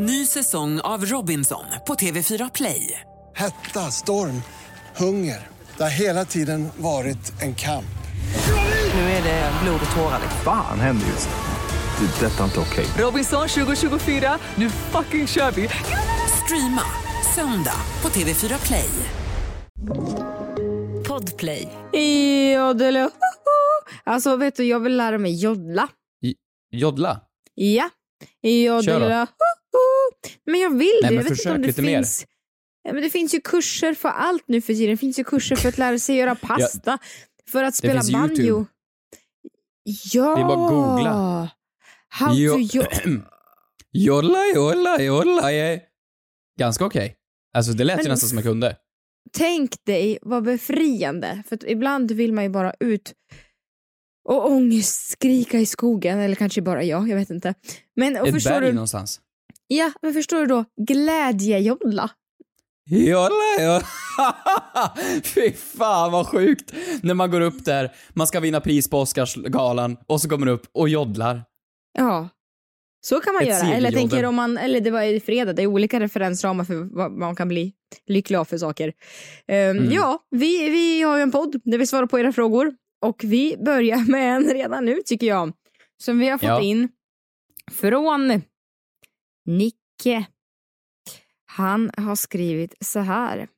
[0.00, 3.00] Ny säsong av Robinson på TV4 Play.
[3.34, 4.42] Hetta, storm,
[4.96, 5.46] hunger.
[5.76, 7.84] Det har hela tiden varit en kamp.
[8.94, 10.20] Nu är det blod och tårar.
[10.44, 12.06] Fan händer just nu.
[12.06, 12.26] Det.
[12.26, 12.86] är Detta är inte okej.
[13.04, 15.68] Robinson 2024, nu fucking kör vi!
[16.44, 16.82] Streama
[17.34, 18.90] söndag på TV4 Play.
[21.08, 21.68] Podplay.
[22.54, 23.10] Jodel.
[24.04, 25.88] Alltså vet du, jag vill lära mig jodla.
[26.70, 27.20] Jodla?
[27.54, 27.90] Ja.
[29.78, 30.36] Jodla.
[30.46, 31.06] Men jag vill det.
[31.10, 32.26] Nej, men jag vet inte om det finns...
[32.82, 34.90] Ja, men det finns ju kurser för allt nu för tiden.
[34.90, 36.98] Det finns ju kurser för att lära sig göra pasta,
[37.50, 38.34] för att spela finns banjo.
[38.44, 38.66] YouTube.
[40.12, 40.34] Ja!
[40.36, 41.50] Det är bara att googla.
[42.08, 43.20] How Jo- to jo-
[43.92, 45.52] Jodla, jodla, jodla.
[45.52, 45.80] yeah.
[46.58, 47.16] Ganska okej.
[47.56, 48.76] Alltså det lät Men- ju nästan som jag kunde.
[49.32, 53.12] Tänk dig vad befriande, för ibland vill man ju bara ut
[54.28, 57.54] och ångestskrika i skogen, eller kanske bara jag, jag vet inte.
[57.96, 59.20] Men och Ett förstår berg du, någonstans.
[59.68, 62.10] Ja, men förstår du då, glädjejodla.
[62.90, 63.82] Jodla, jodla.
[65.24, 66.72] Fy fan vad sjukt.
[67.02, 70.54] När man går upp där, man ska vinna pris på Oscarsgalan och så kommer man
[70.54, 71.42] upp och joddlar.
[71.98, 72.28] Ja.
[73.00, 73.74] Så kan man Ett göra.
[73.74, 76.74] Eller jag tänker om man, eller det var i fredag, det är olika referensramar för
[76.96, 77.72] vad man kan bli
[78.06, 78.92] lycklig av för saker.
[79.48, 79.92] Ehm, Mm.
[79.92, 82.74] Ja, vi, vi har ju en podd där vi svarar på era frågor
[83.06, 85.52] och vi börjar med en redan nu tycker jag.
[86.02, 86.60] Som vi har fått Ja.
[86.60, 86.88] in
[87.72, 88.42] från
[89.48, 90.26] Nicke.
[91.46, 93.48] Han har skrivit så här.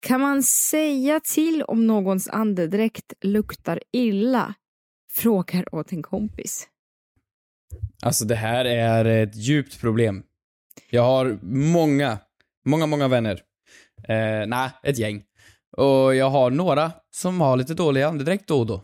[0.00, 4.54] Kan man säga till om någons andedräkt luktar illa?
[5.10, 6.68] Frågar åt en kompis.
[8.02, 10.22] Alltså det här är ett djupt problem.
[10.90, 12.18] Jag har många,
[12.64, 13.42] många, många vänner.
[14.08, 15.22] Eh, nej, ett gäng.
[15.76, 18.76] Och jag har några som har lite dålig andedräkt då och då.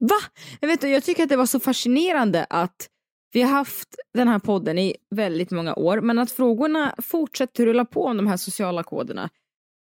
[0.00, 0.20] Va?
[0.60, 2.88] Jag, vet, jag tycker att det var så fascinerande att
[3.32, 7.84] vi har haft den här podden i väldigt många år men att frågorna fortsätter rulla
[7.84, 9.30] på om de här sociala koderna.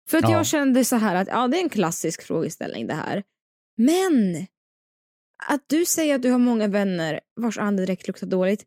[0.09, 0.31] För att Ja.
[0.31, 3.23] jag kände så här att ja, det är en klassisk frågeställning det här.
[3.77, 4.45] Men
[5.47, 8.65] att du säger att du har många vänner vars andedräkt luktar dåligt.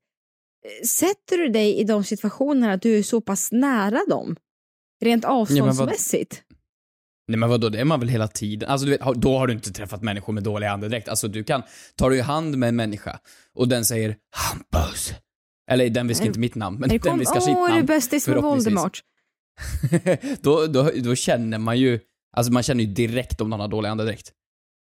[0.86, 4.36] Sätter du dig i de situationerna att du är så pass nära dem?
[5.00, 6.42] Rent avståndsmässigt?
[7.28, 8.68] Nej men vadå, det är man väl hela tiden?
[8.68, 11.08] Alltså du vet, då har du inte träffat människor med dålig andedräkt.
[11.08, 11.62] Alltså du kan,
[11.96, 13.18] tar du i hand med en människa
[13.54, 15.12] och den säger Hampus.
[15.70, 17.80] Eller den viskar Är- inte mitt namn, men Är den viskar sitt Åh, är namn.
[17.80, 18.42] du bästis med.
[18.42, 19.00] Voldemort?
[20.40, 22.00] då, då, då känner man ju,
[22.36, 24.32] alltså man känner ju direkt om någon har dålig andedräkt.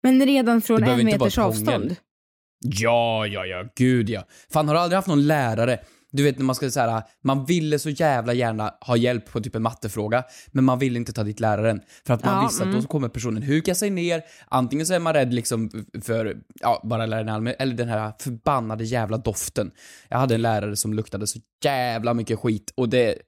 [0.02, 1.96] Men redan från en meters avstånd?
[2.64, 4.24] Ja, ja, ja, gud ja.
[4.52, 5.80] Fan, har du aldrig haft någon lärare,
[6.12, 9.54] du vet när man ska säga man ville så jävla gärna ha hjälp på typ
[9.54, 11.80] en mattefråga, men man vill inte ta dit läraren.
[12.06, 12.80] För att man Ja, visste att mm.
[12.80, 15.70] då kommer personen huka sig ner, antingen så är man rädd liksom
[16.02, 19.70] för, ja, bara läraren i allmänhet, eller den här förbannade jävla doften.
[20.08, 23.18] Jag hade en lärare som luktade så jävla mycket skit och det,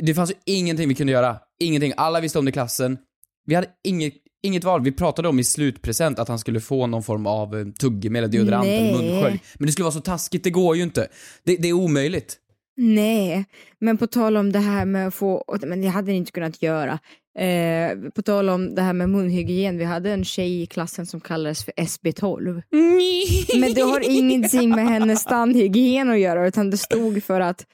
[0.00, 1.38] det fanns ju ingenting vi kunde göra.
[1.60, 1.92] Ingenting.
[1.96, 2.98] Alla visste om det i klassen.
[3.46, 4.82] Vi hade inget, inget val.
[4.82, 8.28] Vi pratade om i slutpresent att han skulle få någon form av eh, tuggummi eller
[8.28, 9.40] deodorant eller munskölj.
[9.54, 11.08] Men det skulle vara så taskigt, det går ju inte.
[11.44, 12.36] Det, det är omöjligt.
[12.80, 13.44] Nej,
[13.80, 16.62] men på tal om det här med att få, men det hade ni inte kunnat
[16.62, 16.98] göra.
[17.38, 21.20] Eh, på tal om det här med munhygien, vi hade en tjej i klassen som
[21.20, 22.62] kallades för SB12.
[23.60, 27.66] Men det har ingenting med hennes tandhygien att göra utan det stod för att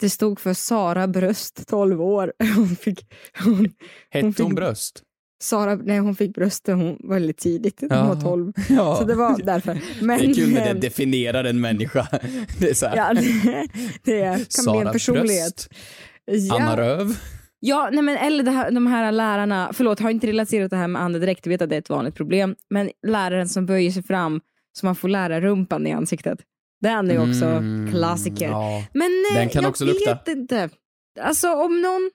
[0.00, 2.32] det stod för Sara Bröst, 12 år.
[2.56, 3.06] Hon fick,
[3.44, 3.68] hon,
[4.10, 5.02] Hette fick- hon bröst?
[5.42, 8.20] Sara, nej hon fick brösten hon väldigt tidigt, hon var Jaha.
[8.22, 8.52] 12.
[8.68, 8.96] Ja.
[8.96, 9.80] Så det var därför.
[10.00, 12.06] Men, det är kul när det definierar en människa.
[12.58, 13.68] Det är såhär, Ja, det,
[14.04, 15.68] det kan bli Sara en personlighet.
[16.26, 17.16] Bröst, Anna Röv.
[17.60, 21.02] Ja, nej men eller här, de här lärarna, förlåt, har inte relaterat det här med
[21.02, 24.40] andedräkt, jag vet att det är ett vanligt problem, men läraren som böjer sig fram
[24.72, 26.38] så man får lärarrumpan i ansiktet.
[26.80, 28.48] Den är ju också Mm, klassiker.
[28.48, 28.84] Ja.
[28.94, 30.30] Men nej, Den kan jag också vet lukta.
[30.32, 30.68] inte.
[31.20, 32.10] Alltså om någon,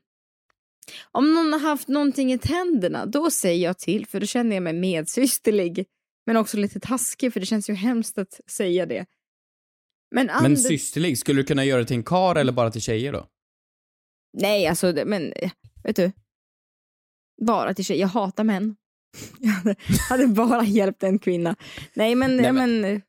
[1.11, 4.63] om någon har haft någonting i tänderna, då säger jag till för då känner jag
[4.63, 5.85] mig medsysterlig.
[6.25, 9.05] Men också lite taskig för det känns ju hemskt att säga det.
[10.15, 12.81] Men, Men ande- systerlig, skulle du kunna göra det till en kar eller bara till
[12.81, 13.27] tjejer då?
[14.37, 15.51] Nej, alltså, men eh,
[15.83, 16.11] vet du.
[17.45, 18.01] Bara till tjejer.
[18.01, 18.75] Jag hatar män.
[19.39, 19.75] Jag hade,
[20.09, 21.55] hade bara hjälpt en kvinna.
[21.93, 22.37] Nej, men...
[22.37, 23.01] Nej, men- men, eh,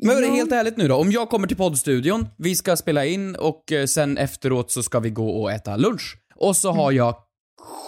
[0.00, 0.34] Men ja.
[0.34, 3.86] helt ärligt nu då, om jag kommer till poddstudion, vi ska spela in och eh,
[3.86, 6.16] sen efteråt så ska vi gå och äta lunch.
[6.36, 6.78] Och så Mm.
[6.80, 7.16] har jag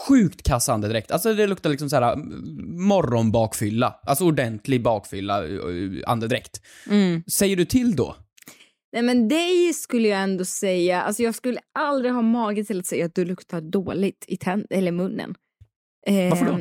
[0.08, 1.10] sjukt kass andedräkt.
[1.10, 3.94] Alltså det luktar liksom såhär mm, morgonbakfylla.
[4.02, 5.50] Alltså ordentlig bakfylla, eh,
[6.06, 6.60] andedräkt.
[6.90, 7.22] Mm.
[7.32, 8.16] Säger du till då?
[8.92, 11.02] Nej, men dig skulle jag ändå säga...
[11.02, 14.66] Alltså, jag skulle aldrig ha mage till att säga att du luktar dåligt i tänd
[14.70, 15.34] eller munnen.
[16.06, 16.58] Eh, Varför då?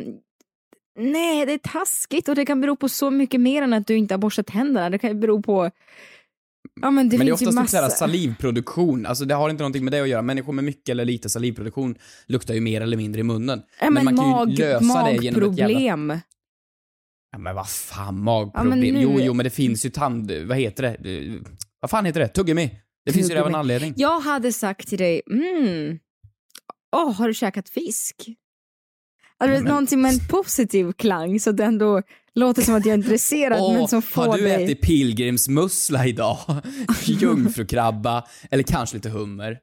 [1.00, 3.96] Nej, det är taskigt och det kan bero på så mycket mer än att du
[3.98, 4.90] inte har borstat tänderna.
[4.90, 5.72] Det kan ju bero på...
[6.82, 9.94] Ja men det men det är oftast typ salivproduktion, alltså det har inte någonting med
[9.94, 10.22] det att göra.
[10.22, 11.96] Människor med mycket eller lite salivproduktion
[12.28, 13.62] luktar ju mer eller mindre i munnen.
[13.82, 15.80] Ja, men, man kan mag, ju lösa det genom ett jävla...
[15.80, 16.20] magproblem.
[17.32, 18.64] Ja, men vad fan, magproblem.
[18.72, 20.32] Ja, men nu- Jo, jo, men det finns ju tand...
[20.32, 20.98] Vad heter det?
[21.80, 22.28] Vad fan heter det?
[22.28, 22.80] Tuggummi.
[23.06, 23.60] Det finns ju det av en Tuggummi.
[23.60, 23.94] anledning.
[23.98, 26.00] Jag hade sagt till dig, mm,
[26.96, 28.16] åh, har du käkat fisk?
[29.38, 32.02] Alltså, Men- Någonting med en positiv klang så att det ändå
[32.36, 34.64] låter som att jag är intresserad Åh, men som får har du dig...
[34.64, 36.38] ätit pilgrimsmussla idag?
[37.04, 38.24] Jungfrukrabba?
[38.52, 39.58] eller kanske lite hummer?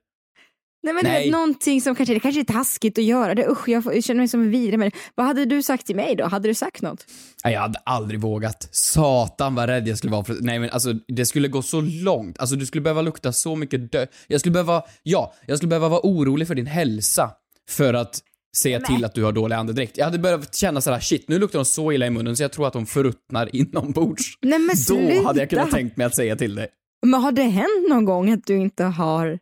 [0.85, 1.25] Nej men Nej.
[1.25, 4.05] vet någonting som kanske, det kanske är taskigt att göra det, usch jag, får, jag
[4.05, 6.27] känner mig som en vidrig men Vad hade du sagt till mig då?
[6.27, 7.07] Hade du sagt något?
[7.45, 8.69] Nej, jag hade aldrig vågat.
[8.71, 10.37] Satan vad rädd jag skulle vara för...
[10.41, 12.39] Nej men alltså, det skulle gå så långt.
[12.39, 14.07] Alltså du skulle behöva lukta så mycket dö...
[14.27, 14.83] Jag skulle behöva...
[15.03, 17.31] Ja, jag skulle behöva vara orolig för din hälsa.
[17.71, 18.21] För att
[18.57, 19.97] säga till att du har dålig andedräkt.
[19.97, 22.53] Jag hade behövt känna sådär, shit, nu luktar de så illa i munnen så jag
[22.53, 24.39] tror att de förruttnar inombords.
[24.43, 25.27] Nej men Då sluta!
[25.27, 26.69] hade jag kunnat tänkt mig att säga till dig.
[27.07, 29.39] Men har det hänt någon gång att du inte har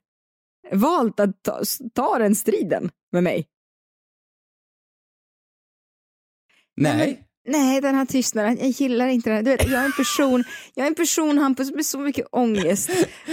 [0.73, 1.63] valt att ta,
[1.95, 3.47] ta den striden med mig?
[6.77, 7.27] Nej.
[7.49, 9.45] Nej, den här tystnaden, jag gillar inte den.
[9.45, 12.91] Du vet, jag är en person, jag är en person Hampus med så mycket ångest.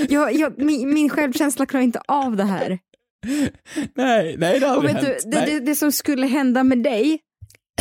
[0.09, 2.80] Jag, jag, min, min självkänsla klarar inte av det här.
[3.96, 5.31] Nej, nej det har aldrig vet du, hänt.
[5.31, 7.19] det, det, det som skulle hända med dig,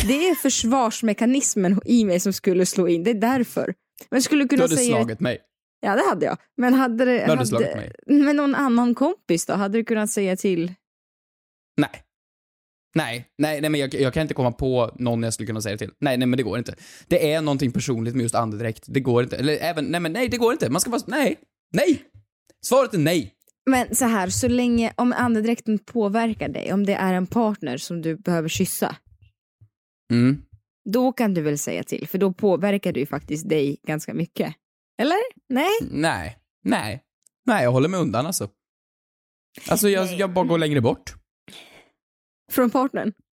[0.07, 3.03] det är försvarsmekanismen i mig som skulle slå in.
[3.03, 3.73] Det är därför.
[4.11, 4.95] Men skulle du Du kunna hade säga...
[4.95, 5.37] slagit mig.
[5.79, 6.37] Ja, det hade jag.
[6.57, 7.25] Men hade det...
[7.25, 7.91] hade slagit mig.
[8.07, 9.53] med någon annan kompis då?
[9.53, 10.73] Hade du kunnat säga till?
[11.77, 12.03] Nej.
[12.95, 15.75] Nej, nej, nej men jag, jag kan inte komma på någon jag skulle kunna säga
[15.75, 15.91] det till.
[15.99, 16.75] Nej, nej men det går inte.
[17.07, 18.83] Det är någonting personligt med just andedräkt.
[18.87, 19.37] Det går inte.
[19.37, 20.69] Eller även, nej men nej, det går inte.
[20.69, 21.39] Man ska bara, nej,
[21.73, 22.01] nej!
[22.65, 23.33] Svaret är nej.
[23.69, 28.01] Men så här, så länge, om andedräkten påverkar dig, om det är en partner som
[28.01, 28.95] du behöver kyssa,
[30.11, 30.41] Mm.
[30.89, 34.53] då kan du väl säga till, för då påverkar det ju faktiskt dig ganska mycket.
[35.01, 35.17] Eller?
[35.49, 35.69] Nej?
[35.91, 37.03] Nej, nej.
[37.45, 38.49] Nej, jag håller mig undan alltså.
[39.69, 41.13] Alltså jag, jag bara går längre bort.
[42.51, 43.13] Från partnern?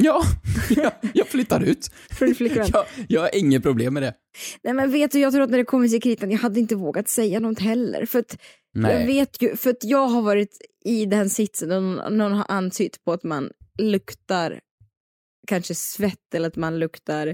[0.00, 0.22] Ja,
[0.70, 1.90] jag, jag flyttar ut.
[2.10, 2.66] Från flickvän?
[2.72, 4.14] Jag, jag har inget problem med det.
[4.62, 6.76] Nej men vet du, jag tror att när det kommer till kritan, jag hade inte
[6.76, 8.06] vågat säga något heller.
[8.06, 8.38] För att
[8.72, 9.06] jag Nej.
[9.06, 13.04] vet ju, för att jag har varit i den sitsen och någon, någon har antytt
[13.04, 14.60] på att man luktar
[15.46, 17.26] kanske svett eller att man luktar,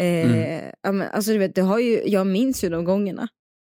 [0.00, 1.02] eh, Mm.
[1.12, 3.28] alltså du vet, det har ju, jag minns ju de gångerna.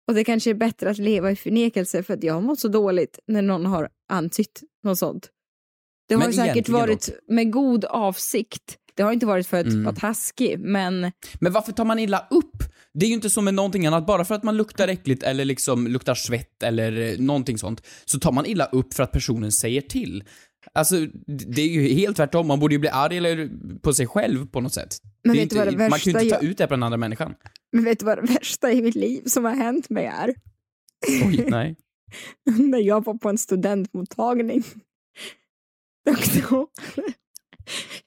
[0.08, 2.68] Och det kanske är bättre att leva i förnekelse för att jag har mått så
[2.68, 5.30] dåligt när någon har antytt något sånt.
[6.08, 8.76] Det har Men säkert varit med god avsikt.
[8.94, 9.84] Det har inte varit för att Mm.
[9.84, 12.49] vara taskig, men Men varför tar man illa upp?
[12.94, 15.44] Det är ju inte som med någonting annat, bara för att man luktar äckligt eller
[15.44, 19.52] liksom luktar svett eller eh, någonting sånt, så tar man illa upp för att personen
[19.52, 20.24] säger till.
[20.72, 20.96] Alltså,
[21.26, 24.60] det är ju helt tvärtom, man borde ju bli arg eller på sig själv på
[24.60, 24.96] något sätt.
[25.24, 26.74] Men vet du vad det man kan ju värsta inte ta jag- ut det på
[26.74, 27.34] den andra människan.
[27.72, 30.34] Men vet du vad det värsta i mitt liv som har hänt mig är?
[31.26, 31.76] Oj, nej.
[32.58, 34.62] När jag var på en studentmottagning.
[36.08, 36.68] Och då...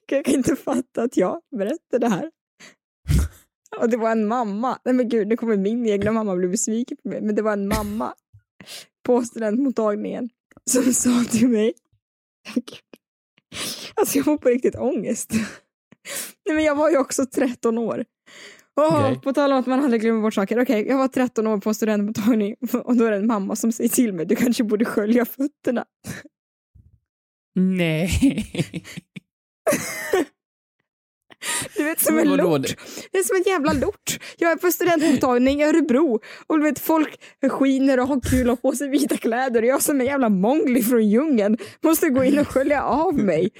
[0.08, 2.30] Jag kan inte fatta att jag berättar det här.
[3.80, 4.78] Och det var en mamma.
[4.84, 7.20] Nej men gud, nu kommer min egna mamma bli besviken på mig.
[7.20, 8.14] Men det var en mamma
[9.06, 10.30] på studentmottagningen
[10.70, 11.72] som sa till mig.
[13.94, 15.32] Alltså jag får på riktigt ångest.
[16.46, 18.04] Nej men jag var ju också 13 år.
[18.76, 19.20] Åh, Okej.
[19.20, 20.62] På tal om att man aldrig glömmer bort saker.
[20.62, 23.72] Okej, jag var 13 år på en studentmottagning och då är det en mamma som
[23.72, 25.84] säger till mig du kanske borde skölja fötterna.
[27.54, 28.10] Nej.
[31.84, 32.62] Du vet som en lort.
[33.12, 34.18] Det är som en jävla lort.
[34.38, 37.08] Jag är på studentmottagning i Örebro och du vet folk
[37.50, 40.28] skiner och har kul och har på sig vita kläder och jag som en jävla
[40.28, 43.50] mongli från djungeln måste gå in och skölja av mig.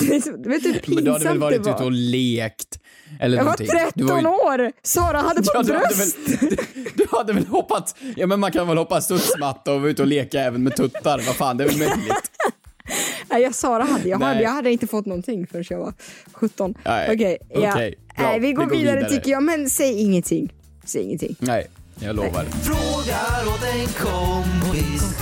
[0.00, 1.84] Det så, du vet hur pinsamt Men du hade väl varit det ute var?
[1.86, 2.78] och lekt?
[3.20, 3.66] Eller Jag var någonting.
[3.68, 4.72] 13 Du var ju- år!
[4.82, 6.18] Sara hade på Ja, du, hade bröst!
[6.18, 6.56] väl, du,
[6.94, 10.08] du hade väl hoppat, ja men man kan väl hoppa studsmatta och vara ute och
[10.08, 12.30] leka även med tuttar, vad fan det är väl möjligt?
[13.34, 14.42] Nej, jag, Sara hade, jag, hade, Nej.
[14.42, 15.92] jag hade inte fåt någonting förrän jag var
[16.32, 16.74] 17.
[16.84, 17.72] Nej, Okej, ja.
[17.74, 18.26] okej, bra.
[18.26, 19.10] Nej, vi går, Vi går vidare, vidare.
[19.14, 20.52] tycker jag, men säg ingenting.
[20.84, 21.36] Säg ingenting.
[21.38, 21.66] Nej,
[22.00, 22.44] jag lovar.
[22.44, 25.16] Frågar åt en kompis.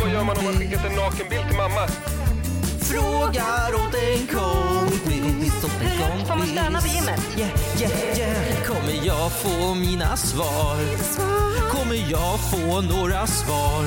[0.00, 1.86] Vad gör man om man skickat en nakenbild till mamma?
[2.80, 4.67] Frågar åt en kompis.
[5.98, 6.28] Kompis.
[6.28, 7.20] Får man stöna på gymmet?
[7.38, 7.50] Yeah,
[7.80, 8.62] yeah, yeah.
[8.66, 10.76] Kommer jag få mina svar?
[11.70, 13.82] Kommer jag få några svar?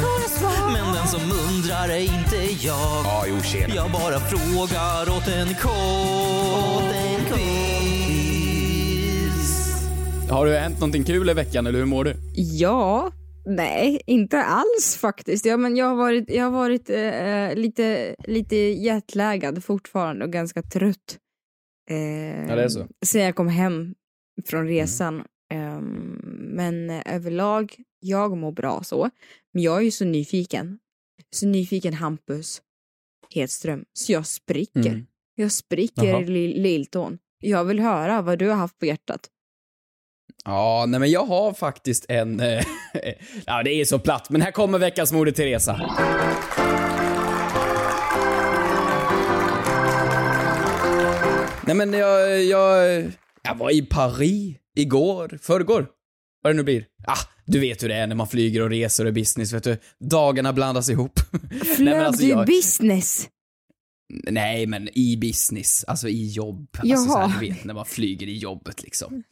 [0.73, 3.01] Men den som undrar är inte jag.
[3.05, 3.75] Ja, jo tjena.
[3.75, 7.01] Jag bara frågar åt en kompis.
[10.29, 12.15] Har det hänt någonting kul i veckan eller hur mår du?
[12.35, 13.11] Ja,
[13.45, 15.45] nej, inte alls faktiskt.
[15.45, 20.61] Ja, men jag har varit, jag har varit eh, lite, lite jetlaggad fortfarande och ganska
[20.61, 21.17] trött.
[21.91, 22.87] Eh, Ja, det är så.
[23.05, 23.95] Sen jag kom hem
[24.45, 25.23] från resan.
[25.53, 25.79] Eh,
[26.39, 29.09] men överlag jag mår bra så.
[29.53, 30.79] Men jag är ju så nyfiken.
[31.35, 32.61] Så nyfiken Hampus
[33.35, 33.85] Hedström.
[33.93, 34.79] Så jag spricker.
[34.89, 35.05] Mm.
[35.35, 36.21] Jag spricker Jaha.
[36.21, 37.17] i lill- lilltån.
[37.43, 39.29] Jag vill höra vad du har haft på hjärtat.
[40.45, 42.39] Ja, nej men jag har faktiskt en...
[42.39, 42.63] eh,
[43.45, 45.81] ja, det är så platt, men här kommer veckans Moder Teresa.
[51.65, 53.03] Nej men jag, jag,
[53.43, 55.87] jag var i Paris igår, förrgår,
[56.43, 56.85] vad det nu blir.
[57.07, 59.77] Ah, du vet hur det är när man flyger och reser och business, vet du.
[59.99, 61.19] Dagarna blandas ihop.
[61.75, 63.27] Flög men alltså du jag- business?
[64.29, 66.67] Nej, men i business, alltså i jobb.
[66.77, 67.05] Alltså Jaha.
[67.05, 69.23] så här, du vet när man flyger i jobbet liksom.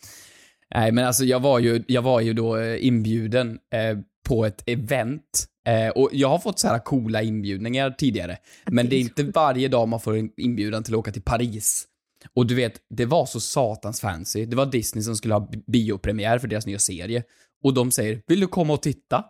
[0.76, 4.64] Nej, men alltså jag var ju, jag var ju då eh, inbjuden eh, på ett
[4.66, 5.46] event.
[5.68, 8.38] Eh, och jag har fått så här coola inbjudningar tidigare.
[8.66, 11.86] Men det är inte varje dag man får en inbjudan till att åka till Paris.
[12.34, 14.46] Och du vet, det var så satans fancy.
[14.46, 17.24] Det var Disney som skulle ha bi- biopremiär för deras nya serie.
[17.64, 19.24] Och de säger, vill du komma och titta?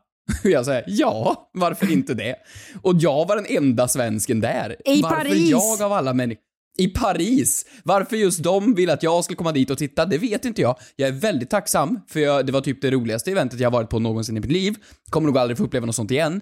[0.44, 2.36] Och jag säger, ja, varför inte det?
[2.82, 4.76] Och jag var den enda svensken där.
[4.86, 5.50] I varför Paris?
[5.50, 6.44] jag av alla människor?
[6.78, 7.66] I Paris!
[7.84, 10.76] Varför just de vill att jag skulle komma dit och titta, det vet inte jag.
[10.96, 13.90] Jag är väldigt tacksam, för jag, det var typ det roligaste eventet jag har varit
[13.90, 14.76] på någonsin i mitt liv.
[15.10, 16.42] Kommer nog aldrig få uppleva något sånt igen.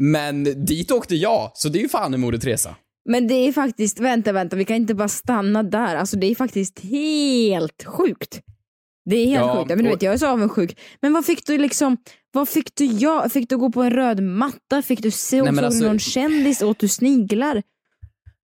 [0.00, 2.76] Men dit åkte jag, så det är ju fan en Moder Teresa.
[3.04, 5.96] Men det är faktiskt, vänta, vänta, vi kan inte bara stanna där.
[5.96, 8.40] Alltså det är faktiskt helt sjukt.
[9.04, 9.68] Det är helt Ja, sjukt.
[9.68, 10.78] Men du och- vet, jag är så avundsjuk.
[11.02, 11.96] Men vad fick du liksom,
[12.32, 13.28] vad fick du göra?
[13.28, 14.82] Fick du gå på en röd matta?
[14.82, 16.62] Fick du se, Nej, alltså- någon kändis?
[16.62, 17.62] Åt du sniglar?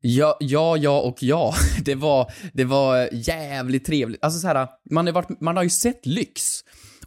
[0.01, 1.53] Ja, ja, ja och ja.
[1.85, 4.23] Det var, det var jävligt trevligt.
[4.23, 6.59] Alltså så här, man har, varit, man har ju sett lyx.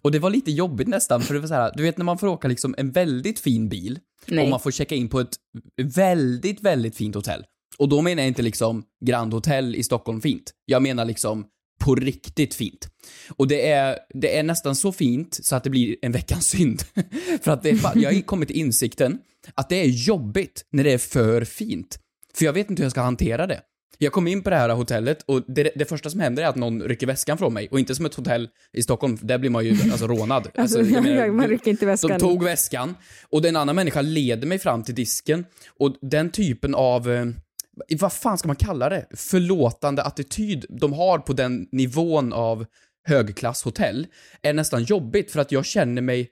[0.04, 2.18] Och det var lite jobbigt nästan, för det var så här, du vet när man
[2.18, 4.44] får åka liksom en väldigt fin bil Nej.
[4.44, 5.36] och man får checka in på ett
[5.82, 7.44] väldigt, väldigt fint hotell.
[7.78, 10.52] Och då menar jag inte liksom Grand Hotel i Stockholm fint.
[10.64, 11.46] Jag menar liksom
[11.80, 12.88] på riktigt fint.
[13.36, 16.82] Och det är, det är nästan så fint så att det blir en veckans synd.
[17.42, 19.18] för att det är, jag har kommit till insikten
[19.54, 21.98] att det är jobbigt när det är för fint.
[22.34, 23.60] För jag vet inte hur jag ska hantera det.
[23.98, 26.56] Jag kom in på det här hotellet och det, det första som händer är att
[26.56, 27.68] någon rycker väskan från mig.
[27.70, 30.48] Och inte som ett hotell i Stockholm, där blir man ju alltså rånad.
[30.64, 32.10] Alltså, jag menar, man rycker inte väskan.
[32.10, 32.94] De tog väskan
[33.30, 35.44] och den andra människa leder mig fram till disken
[35.78, 37.26] och den typen av, eh,
[38.00, 39.06] vad fan ska man kalla det?
[39.16, 42.66] Förlåtande attityd de har på den nivån av
[43.06, 44.06] högklasshotell
[44.42, 46.30] är nästan jobbigt för att jag känner mig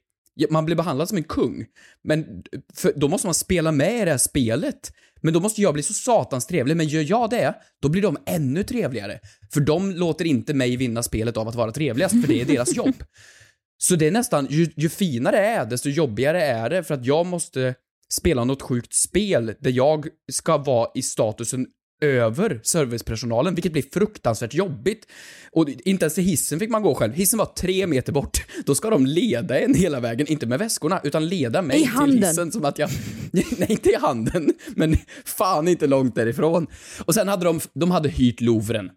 [0.50, 1.66] man blir behandlad som en kung.
[2.04, 2.42] Men
[2.74, 4.92] för, då måste man spela med i det här spelet.
[5.20, 8.16] Men då måste jag bli så satans trevlig, men gör jag det, då blir de
[8.26, 9.20] ännu trevligare.
[9.52, 12.76] För de låter inte mig vinna spelet av att vara trevligast, för det är deras
[12.76, 12.94] jobb.
[13.78, 17.06] Så det är nästan, ju, ju finare det är, desto jobbigare är det, för att
[17.06, 17.74] jag måste
[18.12, 21.66] spela något sjukt spel där jag ska vara i statusen
[22.02, 25.06] över servicepersonalen, vilket blir fruktansvärt jobbigt.
[25.52, 27.12] Och inte ens till hissen fick man gå själv.
[27.12, 28.38] Hissen var tre meter bort.
[28.66, 31.88] Då ska de leda en hela vägen, inte med väskorna, utan leda mig I till
[31.90, 32.18] handen.
[32.28, 32.90] hissen som att jag...
[33.32, 36.66] Nej, inte i handen, men fan inte långt därifrån.
[37.04, 38.90] Och sen hade de, de hade hyrt Louvren.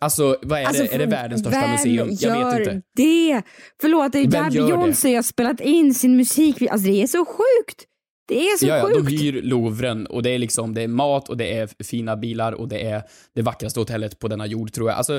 [0.00, 0.94] Alltså, vad är Alltså, det?
[0.94, 2.08] Är det världens största vem museum?
[2.20, 2.82] Jag gör vet inte.
[2.96, 3.42] det?
[3.80, 4.50] Förlåt, det är Vem där?
[4.50, 6.62] Beyoncé har spelat in sin musik.
[6.62, 7.84] Alltså det är så sjukt.
[8.28, 9.06] Det är så Ja, ja, sjukt.
[9.08, 12.52] de hyr Louvren och det är liksom, det är mat och det är fina bilar
[12.52, 13.02] och det är
[13.34, 14.96] det vackraste hotellet på denna jord tror jag.
[14.96, 15.16] Alltså,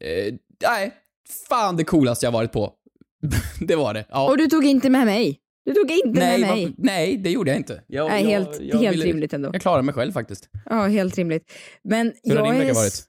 [0.00, 0.34] eh,
[0.68, 0.92] nej,
[1.48, 2.72] fan det coolaste jag varit på.
[3.60, 4.04] det var det.
[4.08, 4.30] Ja.
[4.30, 5.38] Och du tog inte med mig.
[5.64, 6.66] Du tog inte nej, med mig.
[6.66, 7.82] va- nej, det gjorde jag inte.
[7.86, 9.50] Jag, Nej, jag- helt, jag helt ville- rimligt ändå.
[9.52, 10.48] Jag klarar mig själv faktiskt.
[10.64, 11.52] Ja, helt rimligt.
[11.84, 13.02] Men Hur har jag din vecka varit?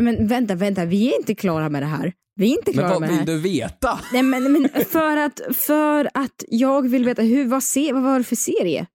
[0.00, 2.12] Men vänta, vänta, vi är inte klara med det här.
[2.36, 3.26] Vi är inte Men klara vad med det vill här.
[3.26, 4.00] du veta?
[4.12, 8.18] Nej men, men för, att, för att jag vill veta, hur, vad, se, vad var
[8.18, 8.86] det för serie?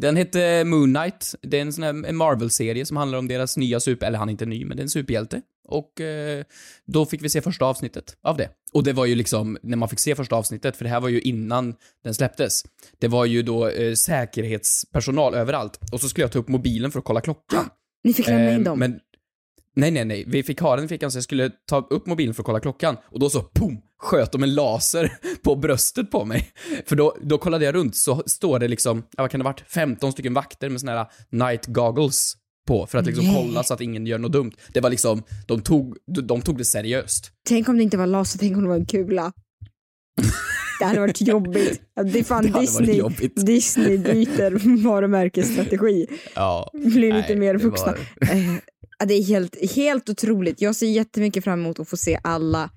[0.00, 1.34] Den hette Moon Knight.
[1.42, 4.06] Det är en sån här Marvel-serie som handlar om deras nya super...
[4.06, 5.42] Eller han är inte ny, men det är en superhjälte.
[5.68, 6.44] Och eh,
[6.86, 8.48] då fick vi se första avsnittet av det.
[8.72, 11.08] Och det var ju liksom, när man fick se första avsnittet, för det här var
[11.08, 11.74] ju innan
[12.04, 12.62] den släpptes.
[12.98, 15.78] Det var ju då eh, säkerhetspersonal överallt.
[15.92, 17.70] Och så skulle jag ta upp mobilen för att kolla klockan.
[18.04, 18.78] Ni fick lämna in Eh, dem.
[18.78, 19.00] Men,
[19.76, 20.24] nej, nej, nej.
[20.26, 22.60] Vi fick ha den i fickan så jag skulle ta upp mobilen för att kolla
[22.60, 22.96] klockan.
[23.04, 26.50] Och då så, pum, sköt de en laser på bröstet på mig.
[26.86, 29.60] För då, då kollade jag runt så står det liksom, ja, vad kan det varit,
[29.68, 32.34] 15 stycken vakter med såna här night goggles
[32.66, 33.34] på för att liksom Nej.
[33.34, 34.52] kolla så att ingen gör något dumt.
[34.72, 37.32] Det var liksom, de tog, de tog det seriöst.
[37.48, 39.32] Tänk om det inte var laser, tänk om det var en kula.
[40.78, 41.80] Det hade varit jobbigt.
[42.04, 43.02] Det är fan Det Disney.
[43.36, 46.06] Disney byter varumärkesstrategi.
[46.34, 46.70] Ja.
[46.72, 47.86] Blir lite Nej, mer det vuxna.
[47.86, 47.96] var-
[49.00, 50.60] Eh, det är helt, helt otroligt.
[50.60, 52.70] Jag ser jättemycket fram emot att få se alla,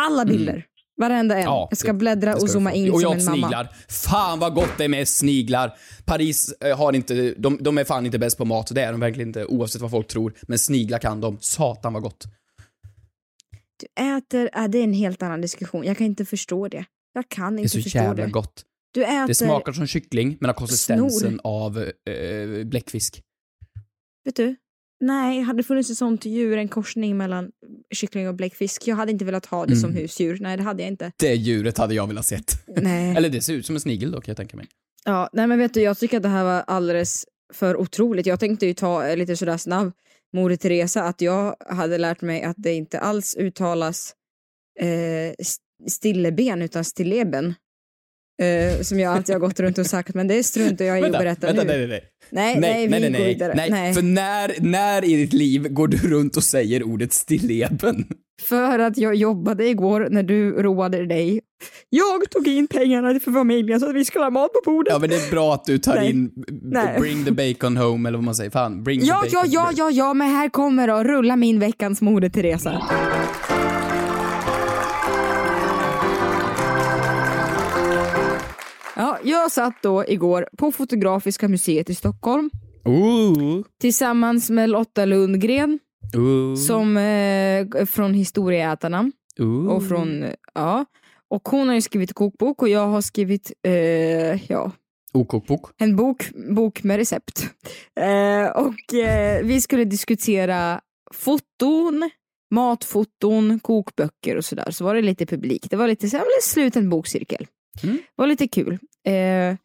[0.00, 0.64] alla bilder.
[1.00, 1.40] Varenda en.
[1.40, 1.52] Mm.
[1.52, 3.36] Ja, jag ska det- bläddra Det ska och zooma in och som jag en mamma.
[3.46, 3.68] sniglar.
[3.88, 5.72] Fan vad gott det är med sniglar.
[6.04, 9.00] Paris eh, har inte, de, de är fan inte bäst på mat, det är de
[9.00, 10.34] verkligen inte oavsett vad folk tror.
[10.42, 11.38] Men sniglar kan de.
[11.40, 12.24] Satan vad gott.
[13.80, 15.84] Du äter, äh, det är en helt annan diskussion.
[15.84, 16.84] Jag kan inte förstå det.
[17.14, 18.30] Jag kan Det är inte så förstå jävla det.
[18.30, 18.62] gott.
[18.94, 21.40] Du äter, Det smakar som kyckling, men har konsistensen snor.
[21.44, 21.78] av
[22.08, 23.22] eh, bläckfisk.
[24.24, 24.56] vet du?
[25.00, 27.50] Nej, hade det funnits ett sånt djur, en korsning mellan
[27.94, 30.02] kyckling och bläckfisk, jag hade inte velat ha det som Mm.
[30.02, 30.38] husdjur.
[30.40, 31.12] Nej, det hade jag inte.
[31.16, 32.52] Det djuret hade jag velat sett.
[32.66, 33.10] Nej.
[33.16, 34.66] Eller det ser ut som en snigel då, kan jag tänka mig.
[35.04, 38.26] Ja, nej men vet du, jag tycker att det här var alldeles för otroligt.
[38.26, 39.92] Jag tänkte ju ta eh, lite sådär snabb
[40.32, 44.14] Moder Teresa, att jag hade lärt mig att det inte alls uttalas
[44.80, 44.86] eh,
[45.86, 47.54] stilleben utan stilleben.
[48.42, 51.12] Eh, som jag alltid har gått runt och sagt, men det struntar jag i att
[51.12, 51.86] berätta vänta, nu.
[51.86, 52.60] nej, nej, nej.
[52.60, 53.94] nej, nej, nej, nej, nej, nej.
[53.94, 58.04] För när, när i ditt liv går du runt och säger ordet stilleben?
[58.42, 61.40] För att jag jobbade igår när du roade dig.
[61.90, 64.92] Jag tog in pengarna för familjen så att vi skulle ha mat på bordet.
[64.92, 66.10] Ja men det är bra att du tar Nej.
[66.10, 66.30] in
[66.62, 67.00] Nej.
[67.00, 68.50] bring the bacon home eller vad man säger.
[68.50, 69.52] Fan, bring Ja, the ja, bacon.
[69.52, 72.72] ja, ja, ja, men här kommer då, rulla min veckans Moder Teresa.
[72.88, 73.53] Ja,
[79.24, 82.50] jag satt då igår på Fotografiska museet i Stockholm
[82.84, 85.78] Ooh, tillsammans med Lotta Lundgren
[86.16, 89.66] ooh, som eh, från Historieätarna ooh.
[89.66, 90.84] och från, ja,
[91.30, 94.72] och hon har ju skrivit kokbok och jag har skrivit, eh, ja,
[95.12, 95.70] Okokbok.
[95.78, 97.42] en bok, bok med recept.
[98.00, 100.80] Eh, och eh, vi skulle diskutera
[101.14, 102.10] foton,
[102.50, 104.70] matfoton, kokböcker och sådär.
[104.70, 105.70] Så var det lite publik.
[105.70, 107.46] Det var lite så här, en sluten bokcirkel.
[107.82, 107.96] Mm.
[107.96, 108.78] Det var lite kul.
[109.06, 109.56] Eh, eh,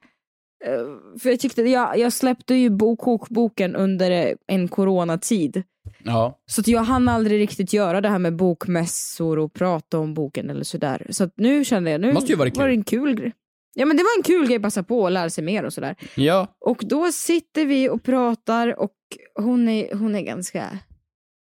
[1.19, 5.63] för jag tyckte, jag, jag släppte ju bok, kokboken under en coronatid.
[6.03, 6.39] Ja.
[6.45, 10.49] Så att jag hann aldrig riktigt göra det här med bokmässor och prata om boken
[10.49, 11.07] eller sådär.
[11.09, 12.77] Så att nu kände jag, nu Måste ju varit var det kul.
[12.79, 13.33] en kul grej.
[13.75, 15.73] Ja men det var en kul grej att passa på och lära sig mer och
[15.73, 15.95] sådär.
[16.15, 16.47] Ja.
[16.59, 18.93] Och då sitter vi och pratar och
[19.35, 20.79] hon är, hon är ganska,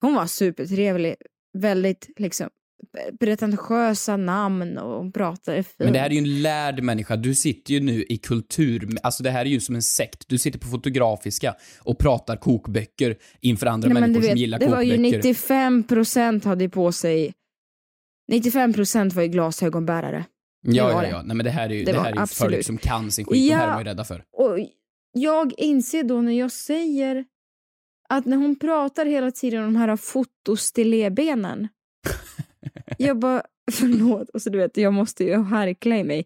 [0.01, 1.15] hon var supertrevlig,
[1.59, 2.49] väldigt liksom
[3.21, 5.75] pretentiösa namn och hon pratade fint.
[5.79, 7.17] Men det här är ju en lärd människa.
[7.17, 8.89] Du sitter ju nu i kultur...
[9.03, 10.29] Alltså det här är ju som en sekt.
[10.29, 14.59] Du sitter på Fotografiska och pratar kokböcker inför andra Nej, människor du som vet, gillar
[14.59, 14.97] det var kokböcker.
[14.97, 17.33] ju 95 procent hade ju på sig
[18.29, 20.25] 95 procent var ju glasögonbärare.
[20.63, 21.15] ja, det var ja, det.
[21.15, 21.23] ja.
[21.23, 23.11] Nej men det här är ju, Det det var här är ju folk som kan
[23.11, 23.43] sin skit.
[23.45, 23.57] Ja.
[23.57, 24.25] Det här är man ju rädda för.
[24.33, 24.59] Och
[25.13, 27.25] jag inser då när jag säger
[28.09, 31.69] att när hon pratar hela tiden om de här fotostillebenen.
[32.99, 36.25] Jag bara, förlåt, och så du vet, jag måste ju harkla i mig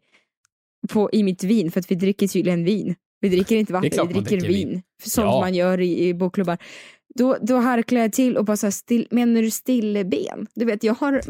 [0.88, 2.94] på, i mitt vin för att vi dricker tydligen vin.
[3.20, 4.68] Vi dricker inte vatten, vi dricker, dricker vin.
[4.68, 4.83] vin.
[5.03, 5.40] Sånt Ja.
[5.40, 6.59] man gör i, i bokklubbar.
[7.14, 10.46] Då, då harklar jag till och bara såhär, still, menar du stilleben?
[10.55, 11.20] Du vet, jag har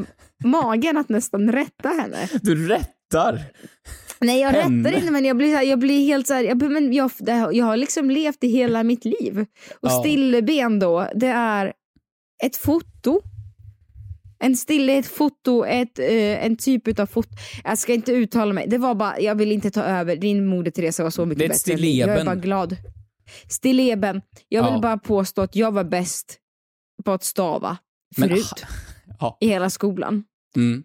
[0.45, 2.29] magen att nästan rätta henne.
[2.43, 3.43] Du rättar!
[4.21, 4.89] Nej jag Henne?
[4.89, 7.11] rättar inte men jag blir, här, jag blir helt såhär, jag, men jag,
[7.53, 9.39] jag har liksom levt i hela mitt liv.
[9.71, 10.01] Och Ja.
[10.01, 11.73] stilleben då, det är
[12.45, 13.21] ett foto.
[14.41, 17.29] En stille ett foto, ett, eh, en typ av foto.
[17.65, 20.17] Jag ska inte uttala mig, det var bara, jag vill inte ta över.
[20.17, 21.97] Din moder Teresa var så mycket Det är bättre min.
[21.97, 22.27] Jag är stilleben.
[22.27, 22.77] bara glad.
[23.49, 24.23] Stilleben.
[24.49, 24.81] Jag vill Ja.
[24.81, 26.39] bara påstå att jag var bäst
[27.05, 27.79] på att stava
[28.17, 28.65] Men- förut
[29.21, 29.39] Ja.
[29.41, 30.25] i hela skolan.
[30.57, 30.83] Mm.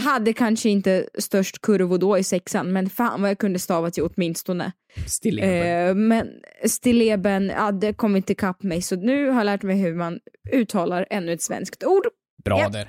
[0.00, 4.02] Hade kanske inte störst kurvor då i sexan, men fan vad jag kunde stava till
[4.02, 4.72] åtminstone.
[5.06, 5.88] Stilleben.
[5.88, 6.28] Eh, men
[6.66, 10.18] stilleben, ja, det kom inte ikapp mig, så nu har jag lärt mig hur man
[10.52, 12.06] uttalar ännu ett svenskt ord.
[12.44, 12.68] Bra ja.
[12.68, 12.88] där.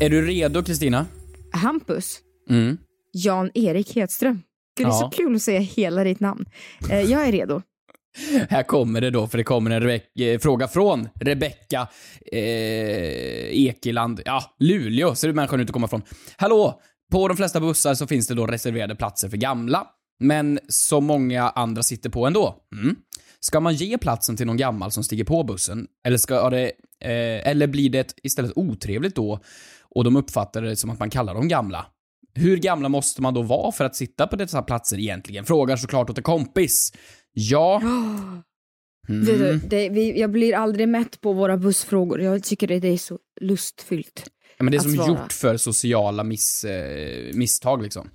[0.00, 1.06] Är du redo Kristina?
[1.52, 2.78] Hampus, Mm.
[3.12, 4.34] Jan-Erik Hedström.
[4.76, 4.98] Gud, det är Ja.
[5.00, 6.44] så kul att säga hela ditt namn.
[6.90, 7.62] Eh, jag är redo.
[8.50, 11.88] Här kommer det då, för det kommer en eh, fråga från Rebecka
[12.32, 12.38] eh,
[13.66, 14.20] Ekeland.
[14.24, 16.02] Ja, Luleå ser människan ut att komma från.
[16.36, 16.80] Hallå!
[17.12, 19.86] På de flesta bussar så finns det då reserverade platser för gamla,
[20.20, 22.56] men som många andra sitter på ändå.
[22.82, 22.96] Mm.
[23.40, 25.86] Ska man ge platsen till någon gammal som stiger på bussen?
[26.06, 26.64] Eller, ska det,
[27.04, 29.40] eh, eller blir det istället otrevligt då
[29.94, 31.86] och de uppfattar det som att man kallar dem gamla?
[32.34, 35.44] Hur gamla måste man då vara för att sitta på dessa platser egentligen?
[35.44, 36.92] Frågar såklart åt en kompis.
[37.32, 37.78] Ja.
[39.08, 39.60] Vet du, Mm.
[39.68, 42.20] det, vi, jag blir aldrig mätt på våra bussfrågor.
[42.20, 44.26] Jag tycker det, det är så lustfyllt.
[44.58, 45.08] Ja, men det är som svara.
[45.08, 48.10] gjort för sociala miss, eh, misstag liksom.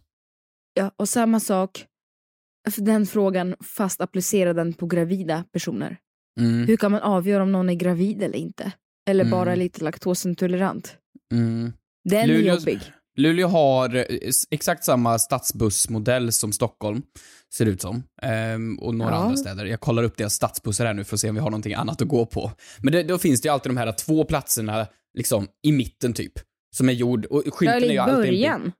[0.74, 1.86] Ja, och samma sak
[2.72, 5.98] för den frågan fast applicera den på gravida personer.
[6.40, 6.68] Mm.
[6.68, 8.72] Hur kan man avgöra om någon är gravid eller inte?
[9.10, 9.32] Eller Mm.
[9.32, 10.98] bara lite laktosintolerant?
[11.34, 11.74] Mm.
[12.10, 12.80] Den Luleå- är jobbig.
[13.18, 14.04] Luleå har eh,
[14.52, 17.02] exakt samma stadsbussmodell som Stockholm,
[17.56, 18.04] ser det ut som.
[18.22, 19.18] Ehm, och några Ja.
[19.18, 19.66] andra städer.
[19.66, 22.02] Jag kollar upp deras stadsbussar här nu för att se om vi har någonting annat
[22.02, 22.52] att gå på.
[22.82, 26.34] Men det, då finns det ju alltid de här två platserna, liksom, i mitten typ.
[26.76, 28.16] Som är gjord, och skylten är ju alltid...
[28.16, 28.72] början.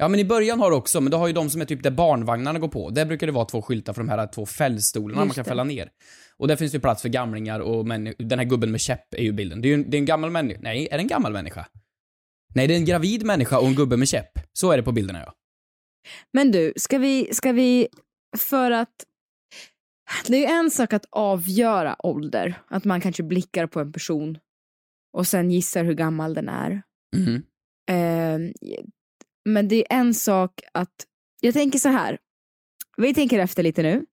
[0.00, 1.82] Ja, men i början har du också, men då har ju de som är typ
[1.82, 2.90] där barnvagnarna går på.
[2.90, 5.90] Där brukar det vara två skyltar för de här två fällstolarna man kan fälla ner.
[6.36, 9.14] Och där finns det ju plats för gamlingar och männi- den här gubben med käpp
[9.14, 9.60] är ju bilden.
[9.62, 10.60] Det är ju en, det är en gammal människa.
[10.62, 11.66] Nej, är det en gammal människa?
[12.54, 14.30] Nej, det är en gravid människa och en gubbe med käpp.
[14.52, 15.34] Så är det på bilderna, ja.
[16.32, 17.88] Men du, ska vi, ska vi,
[18.38, 18.94] för att
[20.26, 24.38] det är ju en sak att avgöra ålder, att man kanske blickar på en person
[25.12, 26.82] och sen gissar hur gammal den är.
[27.16, 27.42] Mhm.
[27.90, 28.52] Eh,
[29.52, 30.94] men det är en sak att,
[31.40, 32.18] jag tänker så här,
[32.96, 34.04] vi tänker efter lite nu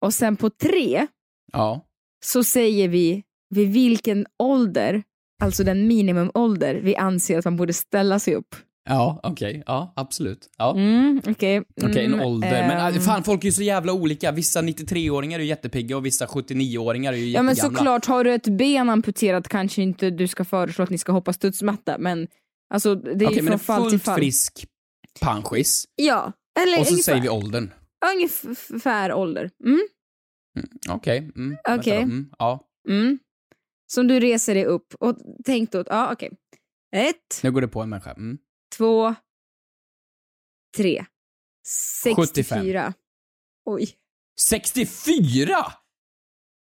[0.00, 1.06] och sen på tre
[1.52, 1.86] Ja.
[2.24, 3.22] så säger vi
[3.54, 5.02] vid vilken ålder,
[5.42, 8.56] alltså den minimumålder vi anser att man borde ställa sig upp.
[8.88, 9.62] Ja, okej.
[9.66, 10.48] Ja, absolut.
[10.58, 10.74] Ja.
[10.76, 12.50] Mm, Okej, Okej, en Mm, ålder.
[12.68, 14.32] Men ehm, äh, fan, folk är ju så jävla olika.
[14.32, 17.78] Vissa 93-åringar är ju jättepigga och vissa 79-åringar är ju Ja men jättegamla.
[17.78, 21.32] såklart, har du ett ben amputerat kanske inte du ska föreslå att ni ska hoppa
[21.32, 22.28] studsmatta men
[22.74, 24.18] alltså det är Okej, ju men från en fall till fullt fall.
[24.18, 24.66] frisk
[25.20, 25.84] panschis.
[25.94, 27.72] Ja, eller Och så ungefär, säger vi åldern.
[28.14, 29.50] ungefär ålder.
[29.64, 29.80] Mm.
[30.58, 31.30] Mm, Okej.
[31.96, 32.02] då.
[32.02, 32.68] Mm, ja.
[32.88, 33.18] mm.
[33.92, 36.30] Som du reser dig upp och tänk då, ja okej.
[36.96, 38.12] Ett, Nu går det på en människa.
[38.12, 38.38] Mm.
[38.76, 39.14] två,
[40.76, 41.04] tre.
[42.04, 42.26] 64.
[42.26, 42.92] 75.
[43.64, 43.88] Oj.
[44.40, 45.56] 64!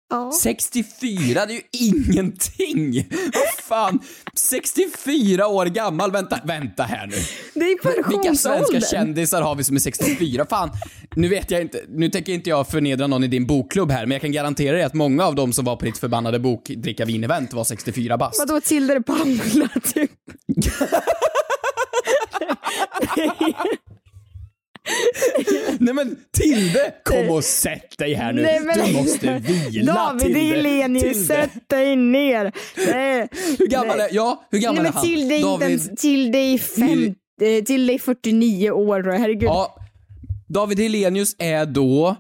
[0.09, 0.31] Ja.
[0.41, 3.07] 64, det är ju ingenting!
[3.33, 3.99] Vad fan?
[4.35, 7.15] 64 år gammal, vänta, vänta här nu.
[7.53, 8.81] Det är Vilka svenska pensionsåldern.
[8.91, 10.45] kändisar har vi som är 64?
[10.49, 10.69] Fan,
[11.15, 14.11] nu vet jag inte, nu tänker inte jag förnedra någon i din bokklubb här, men
[14.11, 17.53] jag kan garantera dig att många av dem som var på ditt förbannade bokdricka vin-event
[17.53, 18.39] var 64 bast.
[18.39, 20.11] Vadå Tilde de Paula typ?
[25.79, 28.41] Nej men Tilde, kom och sätt dig här nu.
[28.41, 30.39] Nej, men- Du måste vila David Tilde.
[30.39, 31.25] Hellenius, Tilde.
[31.25, 32.51] sätt dig ner.
[32.93, 33.27] Nej.
[33.59, 35.05] Hur gammal är, ja, hur gammal Nej, är men han?
[35.05, 39.43] till dig, inte ens, till dig fem, eh, till dig 49 år herregud.
[39.43, 39.75] Ja,
[40.49, 42.15] David Helenius är då...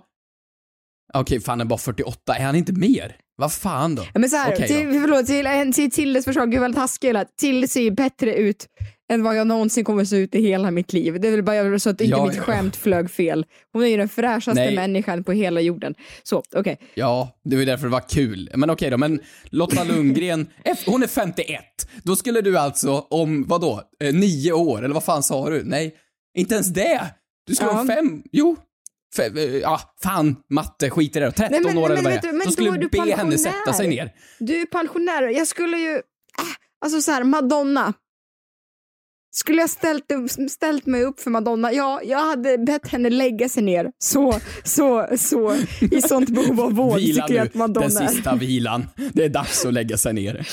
[1.13, 2.35] Okej, fan han är bara 48.
[2.35, 3.15] Är han inte mer?
[3.37, 4.03] Vad fan då?
[4.13, 4.99] Ja, Men så här, Okej till, då.
[5.01, 7.25] förlåt, till, till Tildes försvar, gud vad taskig jag.
[7.39, 8.67] Tilde ser ju bättre ut
[9.09, 11.19] än vad jag någonsin kommer se ut i hela mitt liv.
[11.19, 12.41] Det är väl bara så att inte Ja, mitt ja.
[12.43, 13.45] skämt flög fel.
[13.73, 14.75] Hon är ju den fräschaste Nej.
[14.75, 15.95] människan på hela jorden.
[16.23, 16.79] Så, okej.
[16.93, 18.49] Ja, det var ju därför det var kul.
[18.55, 20.47] Men okej då, men Lotta Lundgren,
[20.85, 21.61] hon är 51.
[22.03, 25.63] Då skulle du alltså om, vadå, eh, nio år, eller vad fan sa du?
[25.63, 25.95] Nej,
[26.37, 27.01] inte ens det!
[27.47, 27.75] Du skulle Ja.
[27.77, 28.55] ha fem, jo.
[29.15, 31.31] Fem, eh, ja, fan, matte, skit i det då.
[31.31, 32.33] 13 Nej, men- år eller vad det är.
[32.33, 33.37] men Då skulle då du be henne pensionär.
[33.37, 34.11] sätta sig ner.
[34.39, 36.01] Du är pensionär, jag skulle ju, äh,
[36.85, 37.93] alltså så här, Madonna.
[39.37, 40.03] Skulle jag ställt,
[40.51, 41.73] ställt mig upp för Madonna?
[41.73, 43.91] Ja, jag hade bett henne lägga sig ner.
[43.97, 45.55] Så, så, så,
[45.91, 48.87] i sånt behov av vård Vila tycker jag nu, att Madonna den sista vilan.
[49.13, 50.47] Det är dags att lägga sig ner.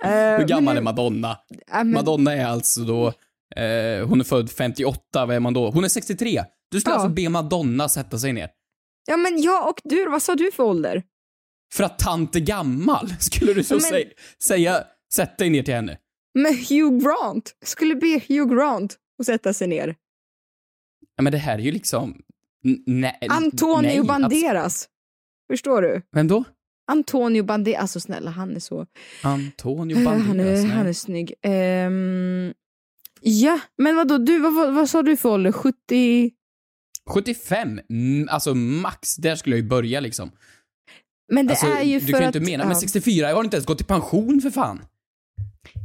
[0.00, 0.38] är.
[0.38, 1.36] Hur gammal är men, Madonna?
[1.72, 3.06] men, Madonna är alltså då,
[3.56, 5.70] eh, hon är född 58, vad är man då?
[5.70, 6.44] Hon är 63.
[6.70, 8.48] Du skulle alltså be Madonna sätta sig ner.
[9.06, 11.02] Ja, men jag och du, vad sa du för ålder?
[11.72, 14.06] För att tant är gammal, skulle du så Men- säga,
[14.42, 15.96] säga, sätt dig ner till henne.
[16.34, 19.96] Men Hugh Grant, skulle be Hugh Grant att sätta sig ner.
[21.16, 22.22] Ja, men det här är ju liksom...
[22.86, 24.88] Nej, Antonio nej, Banderas.
[25.50, 25.88] Förstår du?
[25.88, 26.44] abs- Vem då?
[26.90, 28.86] Antonio Banderas, alltså snälla han är så...
[29.22, 30.26] Antonio Banderas?
[30.26, 30.64] han, är, nej.
[30.64, 31.34] han är snygg.
[31.42, 32.52] Ehm,
[33.20, 35.52] ja, men vadå, du, vad, vad, vad sa du för ålder?
[35.52, 36.30] 70?
[37.10, 40.30] 75, mm, alltså max, där skulle jag ju börja liksom.
[41.32, 42.36] Men det alltså, är ju du för kan ju att...
[42.36, 42.68] inte mena, ja.
[42.68, 44.82] men 64, jag har inte ens gått i pension för fan.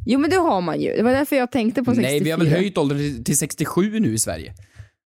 [0.06, 0.96] Jo men det har man ju.
[0.96, 2.10] Det var därför jag tänkte på 64.
[2.12, 4.54] Nej, vi har väl höjt åldern till, till 67 nu i Sverige.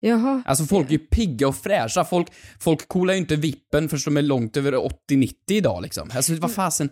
[0.00, 0.42] Jaha.
[0.46, 2.04] Alltså folk är ju pigga och fräscha.
[2.04, 2.28] Folk,
[2.60, 6.10] folk coolar ju inte vippen förrän de är långt över 80-90 idag liksom.
[6.14, 6.90] Alltså vad fasen.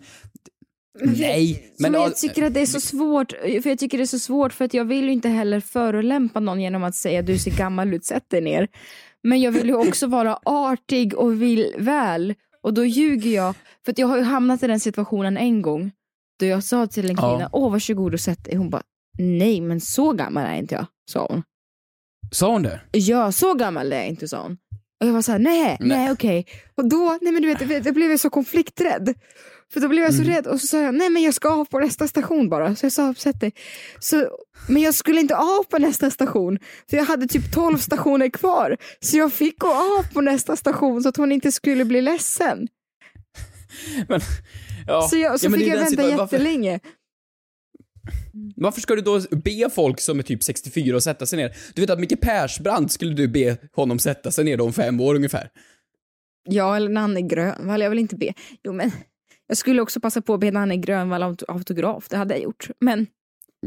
[1.01, 2.01] Nej, Men men...
[2.01, 4.65] jag tycker att det är så svårt, för jag tycker det är så svårt för
[4.65, 8.05] att jag vill ju inte heller förolämpa någon genom att säga du ser gammal ut,
[8.05, 8.67] sätt dig ner.
[9.23, 12.33] Men jag vill ju också vara artig och vill väl.
[12.61, 15.91] Och då ljuger jag, för att jag har ju hamnat i den situationen en gång.
[16.39, 17.49] Då jag sa till en kvinna, Ja.
[17.51, 18.55] åh varsågod och sätt dig.
[18.55, 18.83] Hon bara,
[19.19, 21.43] nej men så gammal är inte jag, sa hon.
[22.31, 22.81] Sa hon det?
[22.91, 24.57] Ja, så gammal är jag inte, sa hon.
[25.01, 26.45] Och jag var så här, nej, nej okej.
[26.75, 29.13] Och då, nej men du vet, jag blev så konflikträdd.
[29.73, 30.33] För då blev jag så Mm.
[30.35, 32.75] rädd och så sa jag, nej men jag ska av på nästa station bara.
[32.75, 33.53] Så jag sa, sätt dig.
[33.99, 34.27] Så,
[34.69, 36.59] men jag skulle inte av på nästa station.
[36.89, 38.77] För jag hade typ 12 stationer kvar.
[38.99, 42.67] Så jag fick gå av på nästa station så att hon inte skulle bli ledsen.
[44.07, 44.21] Men,
[44.87, 45.07] ja.
[45.07, 46.79] Så, jag, så ja, men fick jag vänta situa- varför, jättelänge.
[48.55, 51.55] varför ska du då be folk som är typ 64 att sätta sig ner?
[51.75, 54.99] Du vet att Micke Persbrandt skulle du be honom sätta sig ner då om fem
[54.99, 55.49] år ungefär.
[56.49, 57.81] Ja, eller Nanne Grönvall.
[57.81, 58.33] Jag vill inte be.
[58.63, 58.91] Jo, men
[59.47, 62.07] jag skulle också passa på att be Nanne Grönvall om autograf.
[62.09, 62.67] Det hade jag gjort.
[62.79, 63.07] Men,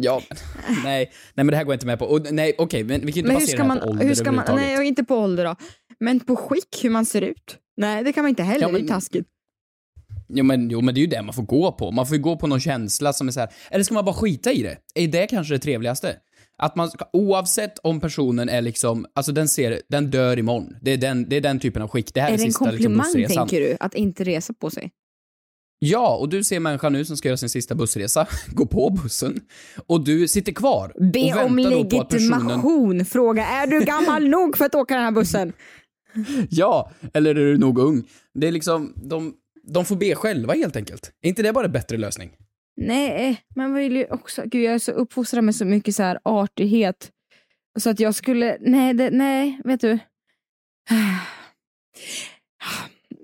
[0.00, 0.38] Ja, men,
[0.84, 2.04] nej, nej men det här går jag inte med på.
[2.04, 3.78] Och, nej, okej, men vi kan inte men hur basera ska det här man...
[3.80, 5.56] på ålder Hur ska man nej, inte på ålder då.
[6.00, 7.58] Men på skick, hur man ser ut.
[7.76, 8.62] Nej, det kan man inte heller.
[8.66, 9.28] Ja, Det är men- taskigt.
[10.28, 11.90] Jo men, jo men det är ju det man får gå på.
[11.90, 13.48] Man får ju gå på någon känsla som är så här.
[13.70, 14.76] eller ska man bara skita i det?
[14.94, 16.16] Är det kanske det trevligaste?
[16.62, 20.76] Att man ska, oavsett om personen är liksom, alltså den ser, den dör imorgon.
[20.82, 22.14] Det är den, det är den typen av skick.
[22.14, 23.48] Det här är, Är det en sista liksom, komplimang, bussresan.
[23.48, 23.76] tänker du?
[23.80, 24.90] Att inte resa på sig?
[25.78, 29.40] Ja, och du ser människan nu som ska göra sin sista bussresa, gå på bussen,
[29.86, 31.78] och du sitter kvar Be och om att personen...
[31.80, 33.04] legitimation.
[33.04, 35.52] Fråga, är du gammal nog för att åka den här bussen?
[36.50, 38.04] Ja, eller är du nog ung?
[38.34, 39.34] Det är liksom, de,
[39.68, 41.12] de får be själva helt enkelt.
[41.22, 42.30] Är inte det bara en bättre lösning?
[42.76, 44.42] Nej, man vill ju också...
[44.46, 47.10] Gud, jag är så uppfostrad med så mycket så här artighet.
[47.78, 48.58] Så att jag skulle...
[48.60, 49.98] Nej, det, nej, vet du.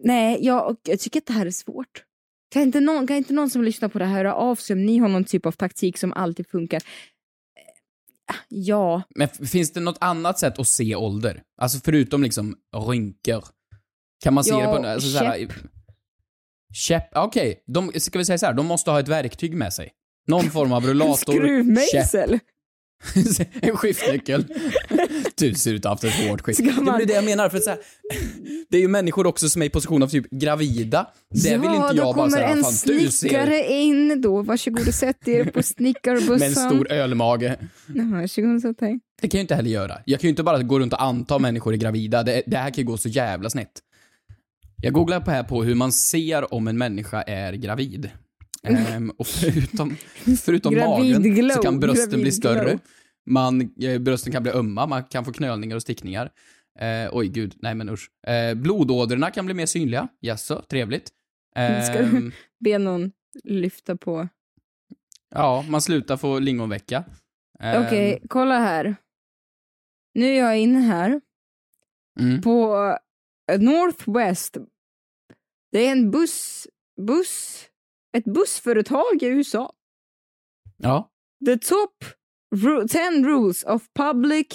[0.04, 2.04] Nej, jag, jag tycker att det här är svårt.
[2.50, 4.86] Kan inte, någon, kan inte någon som lyssnar på det här höra av sig om
[4.86, 6.76] ni har någon typ av taktik som alltid funkar?
[6.76, 6.82] Eh,
[8.48, 11.42] Ja, Men finns det något annat sätt att se ålder?
[11.60, 12.56] Alltså förutom liksom
[12.88, 13.44] rynkor.
[14.24, 14.86] Kan man se Ja, det på...
[14.86, 15.48] Alltså, så här,
[16.74, 17.08] käpp.
[17.14, 19.90] Okej, de, ska vi säga så här, de måste ha ett verktyg med sig.
[20.26, 22.38] Någon form av en rullator, käpp, skruvmejsel.
[23.62, 24.44] en skiftnyckel.
[25.34, 26.58] Du ser ut att ha haft ett hårt skift.
[26.58, 27.78] Ska Det man- blir det jag menar, för så här,
[28.70, 31.06] det är ju människor också som är i position av typ gravida.
[31.30, 34.20] Det ja, vill inte då jag bara kommer säga, en fan du ser snickare in
[34.20, 34.42] då.
[34.42, 36.38] Varsågod och sätt er på snickarbussen.
[36.38, 37.56] med en stor ölmage.
[37.86, 39.00] Ja, varsågod och sätt dig.
[39.22, 39.98] Det kan jag ju inte heller göra.
[40.04, 42.22] Jag kan ju inte bara gå runt och anta människor är gravida.
[42.22, 43.70] Det, det här kan ju gå så jävla snett.
[44.82, 48.10] Jag googlar på här på hur man ser om en människa är gravid.
[48.62, 49.96] Ehm, och förutom,
[50.44, 52.30] förutom magen Gravidglow, så kan brösten bli gravidglow.
[52.30, 52.78] större.
[53.26, 56.30] Man, eh, brösten kan bli ömma, man kan få knölningar och stickningar.
[56.80, 58.10] Eh, oj gud, nej men usch.
[58.26, 60.08] Eh, blodådrorna kan bli mer synliga.
[60.20, 61.08] Jaså, trevligt.
[61.88, 62.32] Ska du Ehm,
[62.64, 63.12] be någon
[63.44, 64.28] lyfta på?
[65.34, 67.04] ja, man slutar få lingonvecka.
[67.60, 68.96] Ehm, Okej, kolla här.
[70.14, 71.20] Nu är jag inne här
[72.20, 72.42] mm.
[72.42, 72.76] på
[73.58, 74.56] Northwest.
[75.72, 76.66] Det är en buss,
[77.00, 77.64] buss,
[78.16, 79.72] ett bussföretag i USA.
[80.76, 81.10] Ja.
[81.46, 82.04] The top
[82.56, 84.46] ru- 10 rules of public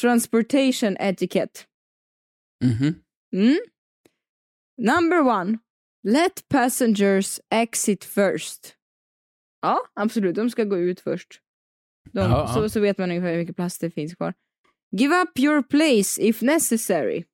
[0.00, 1.60] transportation etiquette.
[2.64, 2.94] Mhm.
[3.36, 3.58] Mm?
[4.78, 5.58] Number one.
[6.02, 8.76] Let passengers exit first.
[9.62, 10.34] Ja, absolut.
[10.34, 11.40] De ska gå ut först.
[12.12, 12.68] De, Ja, så, ja.
[12.68, 14.34] så vet man ungefär hur mycket plats det finns kvar.
[14.96, 17.24] Give up your place if necessary.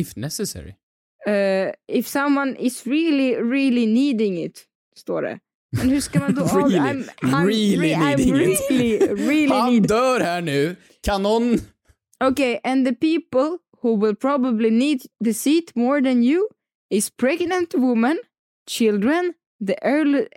[0.00, 0.74] If necessary.
[1.26, 4.64] Uh, if someone is really, really needing it,
[4.96, 5.38] står det.
[5.76, 6.44] Men hur ska man då...
[6.54, 8.60] Really, I'm, I'm, really I'm needing it.
[8.70, 10.76] really, really Han need dör här nu.
[11.02, 11.58] Kan någon...
[12.24, 16.48] Okay, and the people who will probably need the seat more than you
[16.90, 18.18] is pregnant women,
[18.70, 19.34] children,
[19.66, 19.74] the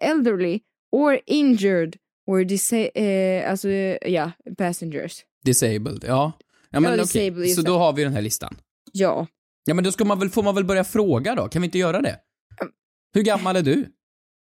[0.01, 3.69] elderly, or injured, or disa- eh, alltså,
[4.05, 5.25] ja, passengers.
[5.45, 6.31] Disabled, ja.
[6.71, 8.57] Ja men Ja, just så då har vi den här listan.
[8.91, 9.27] Ja.
[9.65, 11.47] Ja men då ska man väl, får man väl börja fråga då?
[11.47, 12.19] Kan vi inte göra det?
[13.13, 13.87] Hur gammal är du?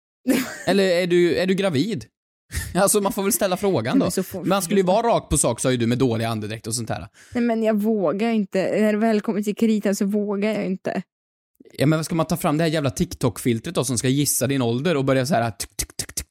[0.66, 2.04] Eller är du, är du gravid?
[2.74, 4.10] Alltså man får väl ställa frågan då.
[4.44, 6.90] Man skulle ju vara rakt på sak sa ju du med dålig andedräkt och sånt
[6.90, 7.08] här.
[7.34, 8.80] Nej men jag vågar inte.
[8.80, 11.02] När det väl kommer till kritan så vågar jag inte.
[11.72, 14.62] Ja men ska man ta fram det här jävla TikTok-filtret då som ska gissa din
[14.62, 15.52] ålder och börja så här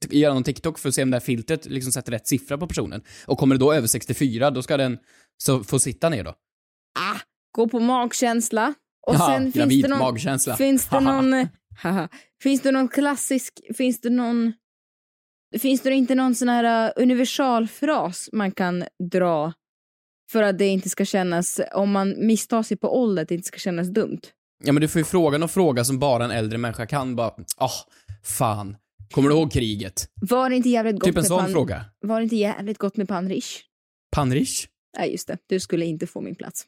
[0.10, 2.68] göra någon TikTok för att se om det här filtret liksom sätter rätt siffra på
[2.68, 3.02] personen.
[3.26, 4.98] Och kommer det då över 64, då ska den
[5.44, 6.30] så få sitta ner då.
[7.00, 7.20] Ah,
[7.52, 8.74] gå på magkänsla.
[9.08, 10.00] Och Ja, sen finns det någon...
[10.00, 10.56] magkänsla.
[10.56, 11.48] Finns det någon...
[11.82, 12.08] haha.
[12.44, 13.60] finns det någon klassisk...
[13.78, 14.54] Finns det någon...
[15.60, 19.54] Finns det inte någon sån här uh, universalfras man kan dra
[20.32, 23.48] för att det inte ska kännas, om man misstar sig på ålder, att det inte
[23.48, 24.20] ska kännas dumt?
[24.64, 27.34] Ja men du får ju fråga någon fråga som bara en äldre människa kan bara,
[27.58, 27.70] ah,
[28.24, 28.78] fan.
[29.12, 30.08] Kommer du ihåg kriget?
[30.22, 31.86] Var det inte jävligt gott Typ en med sån pan- fråga.
[32.02, 33.60] Var det inte jävligt gott med panrish?
[34.12, 34.68] Panrish?
[34.98, 35.38] Nej, just det.
[35.48, 36.68] Du skulle inte få min plats.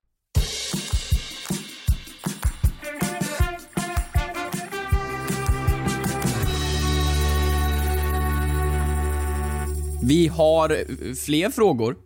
[10.11, 11.97] Vi har eh, fler frågor.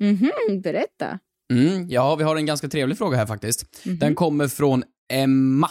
[0.00, 1.18] Mhm, berätta.
[1.52, 3.86] Mm, ja, vi har en ganska trevlig fråga här faktiskt.
[3.86, 3.98] Mhm.
[3.98, 5.70] Den kommer från Emma.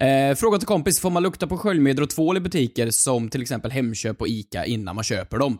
[0.00, 3.42] Eh, fråga till kompis, får man lukta på sköljmedel och tvål i butiker som till
[3.42, 5.58] exempel Hemköp och ICA innan man köper dem?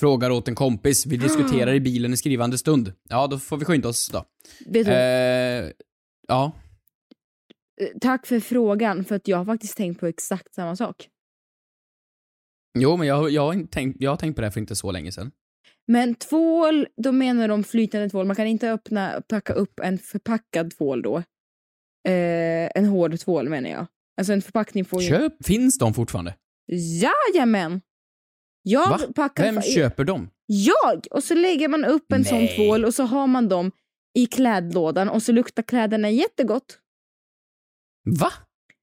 [0.00, 2.92] Frågar åt en kompis, vi diskuterar i bilen i skrivande stund.
[3.08, 4.24] Ja, då får vi skynda oss då.
[4.66, 5.70] Vet du, Eh,
[6.28, 6.52] ja.
[7.80, 11.08] eh, Tack för frågan, för att jag har faktiskt tänkt på exakt samma sak.
[12.78, 14.92] Jo, men jag, jag, har tänkt, jag har tänkt på det här för inte så
[14.92, 15.30] länge sedan.
[15.86, 18.26] Men tvål, då menar de flytande tvål.
[18.26, 21.16] Man kan inte öppna, packa upp en förpackad tvål då.
[22.08, 23.86] Eh, en hård tvål menar jag.
[24.16, 25.08] Alltså en förpackning får ju...
[25.08, 26.34] Köp, finns de fortfarande?
[26.66, 27.80] Jajamän!
[28.62, 29.00] Jag Va?
[29.14, 29.44] packar...
[29.44, 30.30] Vem köper dem?
[30.46, 31.06] Jag!
[31.10, 32.56] Och så lägger man upp en sån Nej.
[32.56, 33.72] tvål och så har man dem
[34.14, 36.78] i klädlådan och så luktar kläderna jättegott.
[38.20, 38.32] Va?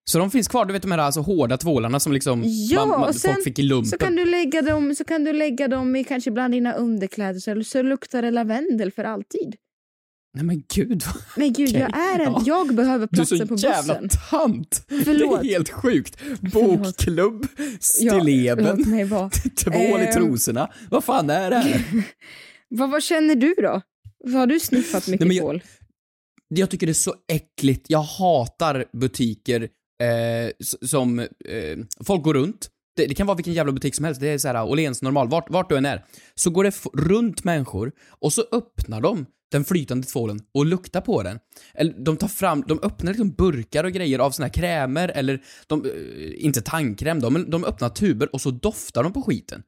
[0.10, 3.00] Så de finns kvar, du vet de här alltså hårda tvålarna som liksom Ja, man,
[3.00, 3.89] man, och sen folk fick i lumpen?
[3.89, 7.39] Så kan du lägga dem, så kan du lägga dem i kanske bland dina underkläder
[7.39, 9.56] så, så luktar det lavendel för alltid.
[10.34, 11.15] Nej men gud vad...
[11.38, 11.80] Men gud, Okej.
[11.80, 12.44] jag är en, Ja.
[12.46, 14.20] jag behöver Du är platsen på så jävla bussen.
[14.30, 14.86] tant!
[14.88, 15.41] Förlåt.
[15.41, 16.18] Det är helt sjukt.
[16.54, 19.30] Bokklubb, Ja, stilleben, vara.
[19.63, 20.13] tvål i Ehm.
[20.13, 20.72] trosorna.
[20.89, 21.84] Vad fan är det här?
[22.70, 23.82] Vad, vad känner du då?
[24.38, 25.63] Har du sniffat mycket Nej, jag- tvål?
[26.48, 27.86] Jag tycker det är så äckligt.
[27.89, 29.70] Jag hatar butiker
[30.01, 30.51] eh,
[30.88, 31.27] som eh,
[32.05, 32.69] folk går runt.
[32.95, 34.21] Det, det kan vara vilken jävla butik som helst.
[34.21, 36.05] Det är så här Åhléns normal, vart, vart du än är.
[36.36, 41.23] Så går det runt människor och så öppnar de den flytande tvålen och luktar på
[41.23, 41.39] den.
[41.73, 45.41] Eller de tar fram, de öppnar liksom burkar och grejer av såna här krämer eller
[45.67, 49.63] de, eh, inte tandkräm då, men de öppnar tuber och så doftar de på skiten.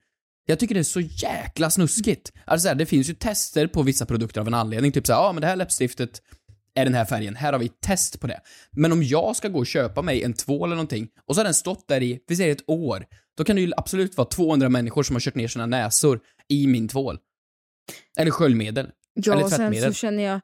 [0.45, 2.31] Jag tycker det är så jäkla snuskigt.
[2.45, 5.19] Alltså så här, det finns ju tester på vissa produkter av en anledning, typ såhär,
[5.19, 6.21] ja men det här läppstiftet
[6.77, 8.39] är den här färgen, här har vi test på det.
[8.71, 11.43] Men om jag ska gå och köpa mig en tvål eller någonting och så har
[11.45, 13.05] den stått där i, vi säger ett år,
[13.37, 16.67] då kan det ju absolut vara 200 människor som har kört ner sina näsor i
[16.67, 17.17] min tvål.
[18.19, 18.91] Eller sköljmedel.
[19.13, 19.93] Ja, eller och sen tvättmedel.
[19.93, 20.39] så känner jag,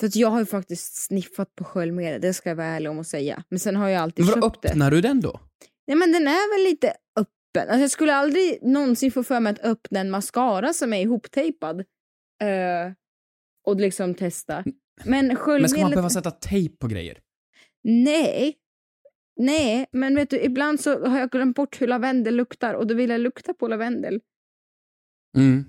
[0.00, 2.98] för att jag har ju faktiskt sniffat på sköljmedel, det ska jag vara ärlig om
[2.98, 3.44] att säga.
[3.48, 4.68] Men sen har jag alltid Men köpt det.
[4.68, 5.40] öppnar du den då?
[5.86, 7.68] Nej men den är väl lite öppen.
[7.70, 11.80] Alltså, jag skulle aldrig någonsin få för mig att öppna en mascara som är ihoptejpad.
[12.42, 12.92] eh,
[13.66, 14.64] och liksom testa.
[15.04, 15.90] Men Men ska man sköljmedlet...
[15.90, 17.18] behöva sätta tejp på grejer?
[17.84, 18.56] Nej.
[19.40, 22.94] Nej, men vet du, ibland så har jag glömt bort hur lavendel luktar och då
[22.94, 24.20] vill jag lukta på lavendel.
[25.36, 25.64] Mm.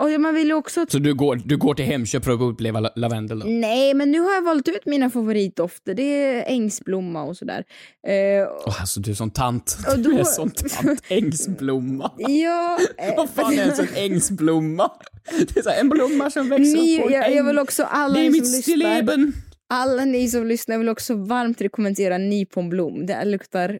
[0.00, 0.86] Och man vill ju också...
[0.88, 3.46] Så du går, du går till Hemköp för att uppleva la- lavendel då?
[3.46, 5.94] Nej, men nu har jag valt ut mina favoritdofter.
[5.94, 7.64] Det är ängsblomma och sådär.
[8.06, 9.78] Eh, Åh, alltså du är sån tant.
[9.88, 11.00] Och då- Du är sån tant.
[11.08, 12.12] Ängsblomma.
[12.18, 14.90] ja, eh, Vad fan är ens en ängsblomma?
[15.38, 17.84] Det är så här, en blomma som växer ni, på en jag, jag vill också
[17.84, 19.32] alla Det är mitt stilleben.
[19.72, 23.06] Alla ni som lyssnar vill också varmt rekommendera nyponblom.
[23.06, 23.78] Det luktar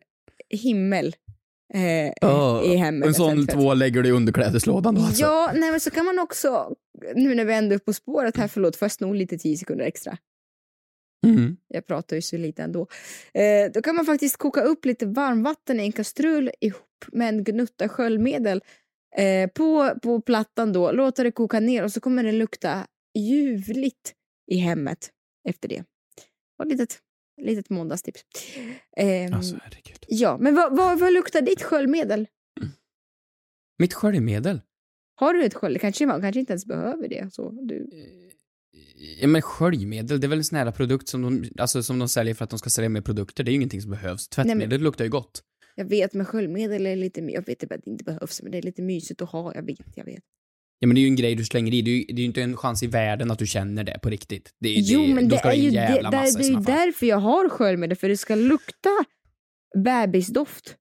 [0.50, 1.14] himmel
[1.74, 3.06] eh, i hemmet.
[3.08, 5.22] en sån För- två lägger du i underklädeslådan då alltså?
[5.22, 6.74] Ja, nej men så kan man också,
[7.14, 9.84] nu när vi ändå är på spåret här, förlåt, får jag sno lite tio sekunder
[9.84, 10.18] extra?
[11.26, 11.56] Mm.
[11.68, 12.86] Jag pratar ju så lite ändå.
[13.34, 17.44] Eh, då kan man faktiskt koka upp lite varmvatten i en kastrull ihop med en
[17.44, 18.62] gnutta sköljmedel
[19.16, 22.86] eh, på, på plattan då, låta det koka ner och så kommer det lukta
[23.18, 24.14] ljuvligt
[24.50, 25.10] i hemmet
[25.48, 25.84] efter det.
[26.62, 26.98] Ett litet,
[27.42, 28.24] litet måndagstips.
[28.96, 30.04] Ehm, Alltså herregud.
[30.08, 32.26] ja, men vad, vad, vad luktar ditt sköljmedel?
[33.78, 34.60] Mitt sköljmedel?
[35.14, 35.78] Har du ett skölj?
[35.78, 37.32] Kanske man kanske inte ens behöver det.
[37.32, 37.86] Så du...
[39.20, 42.08] Ja men sköljmedel, det är väl en sån här produkt som de, alltså, som de
[42.08, 43.44] säljer för att de ska sälja mer produkter.
[43.44, 44.28] Det är ju ingenting som behövs.
[44.28, 45.42] Tvättmedel luktar ju gott.
[45.74, 47.20] Jag vet, men sköljmedel är lite...
[47.20, 49.54] Jag vet att det inte behövs, men det är lite mysigt att ha.
[49.54, 50.22] Jag vet, jag vet.
[50.82, 51.82] Ja men det är ju en grej du slänger i.
[51.82, 53.98] Det är ju, det är ju inte en chans i världen att du känner det
[54.02, 54.54] på riktigt.
[54.60, 57.48] Det, Jo, det, men det ska är ju det, jävla det, är därför jag har
[57.48, 58.90] sköljmedel, för det ska lukta
[59.84, 60.76] bebisdoft.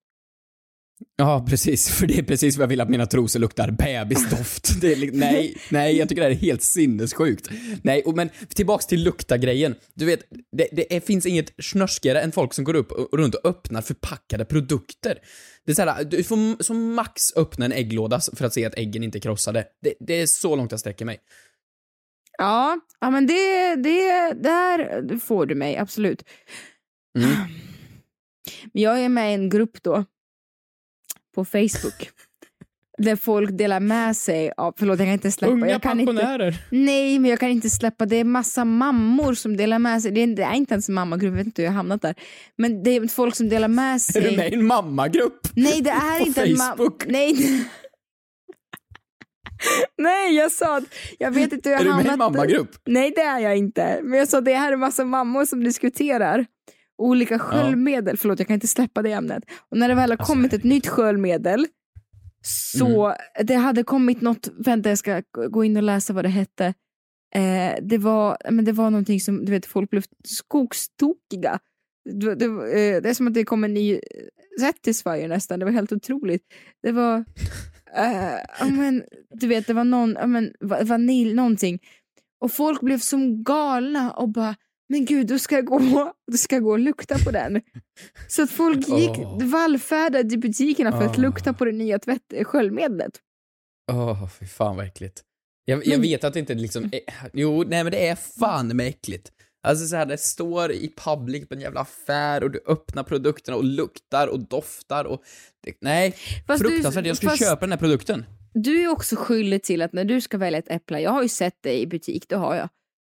[1.16, 1.90] Ja, precis.
[2.00, 3.72] För det är precis vad jag vill att mina trosor luktar.
[3.72, 4.70] Bebisdoft.
[4.82, 7.50] Det är, nej, nej, jag tycker det här är helt sinnessjukt.
[7.84, 9.76] Nej, och, men tillbaks till lukta-grejen.
[9.94, 10.20] Du vet,
[10.52, 14.46] det, det finns inget snörskigare än folk som går upp och, runt och öppnar förpackade
[14.46, 15.18] produkter.
[15.66, 18.78] Det är så här, du får som max öppna en ägglåda för att se att
[18.78, 19.66] äggen inte är krossade.
[19.82, 21.20] Det, det är så långt jag sträcker mig.
[22.38, 26.24] Ja, ja men det, det, där får du mig, absolut.
[27.18, 27.30] Mm.
[28.74, 30.06] Men jag är med i en grupp då,
[31.40, 32.10] på Facebook.
[32.98, 35.54] där folk delar med sig av, förlåt jag kan inte släppa.
[35.54, 36.48] Unga jag kan pensionärer.
[36.48, 40.12] Inte, nej men jag kan inte släppa, det är massa mammor som delar med sig.
[40.12, 42.16] Det är, det är inte ens en mammagrupp, jag vet inte hur jag hamnat där.
[42.56, 44.26] Men det är folk som delar med sig.
[44.26, 45.40] Är du med i en mammagrupp?
[45.56, 46.78] Nej det är På inte en mamma.
[46.78, 47.04] Facebook?
[47.08, 47.36] Nej.
[50.32, 50.84] Jag sa att
[51.20, 52.72] jag vet inte hur jag Är du hamnat med i en mammagrupp?
[52.86, 54.00] Nej det är jag inte.
[54.04, 56.46] Men jag sa att det här är massa mammor som diskuterar
[57.00, 58.18] olika sköljmedel.
[58.18, 59.44] Förlåt jag kan inte släppa det ämnet.
[59.72, 61.68] Och när det väl har Alltså, kommit ett nytt sköljmedel
[62.44, 63.18] så Mm.
[63.48, 66.66] det hade kommit något, vänta jag ska gå in och läsa vad det hette.
[67.36, 71.60] Eh, det, var, men det var någonting som, du vet folk blev skogstokiga.
[72.10, 74.00] Det, det, eh, det är som att det kom en ny
[74.60, 76.44] Satisfyer nästan, det var helt otroligt.
[76.84, 77.18] Det var,
[77.98, 81.80] eh, ja, men, du vet det var någon, ja, men, va- vanilj, någonting.
[82.42, 84.56] Och folk blev som galna och bara,
[84.90, 87.62] men gud, du ska gå, du ska gå och lukta på den.
[88.28, 89.44] Så att folk gick Åh.
[89.44, 93.12] vallfärdade till butikerna för att lukta på det nya tvätt, sköljmedlet.
[93.92, 95.22] Åh, fy fan vad äckligt.
[95.66, 97.00] Jag, jag Men- vet att det inte liksom är,
[97.34, 99.32] Jo, nej men det är fan med äckligt.
[99.68, 103.58] Alltså så här, det står i public på en jävla affär och du öppnar produkterna
[103.58, 105.22] och luktar och doftar och...
[105.64, 106.16] Det, nej,
[106.48, 107.06] Fast du- fruktansvärt.
[107.06, 108.26] Jag skulle fast- köpa den här produkten.
[108.54, 111.30] Du är också skyldig till att när du ska välja ett äpple, jag har ju
[111.30, 112.70] sett dig i butik, det har jag.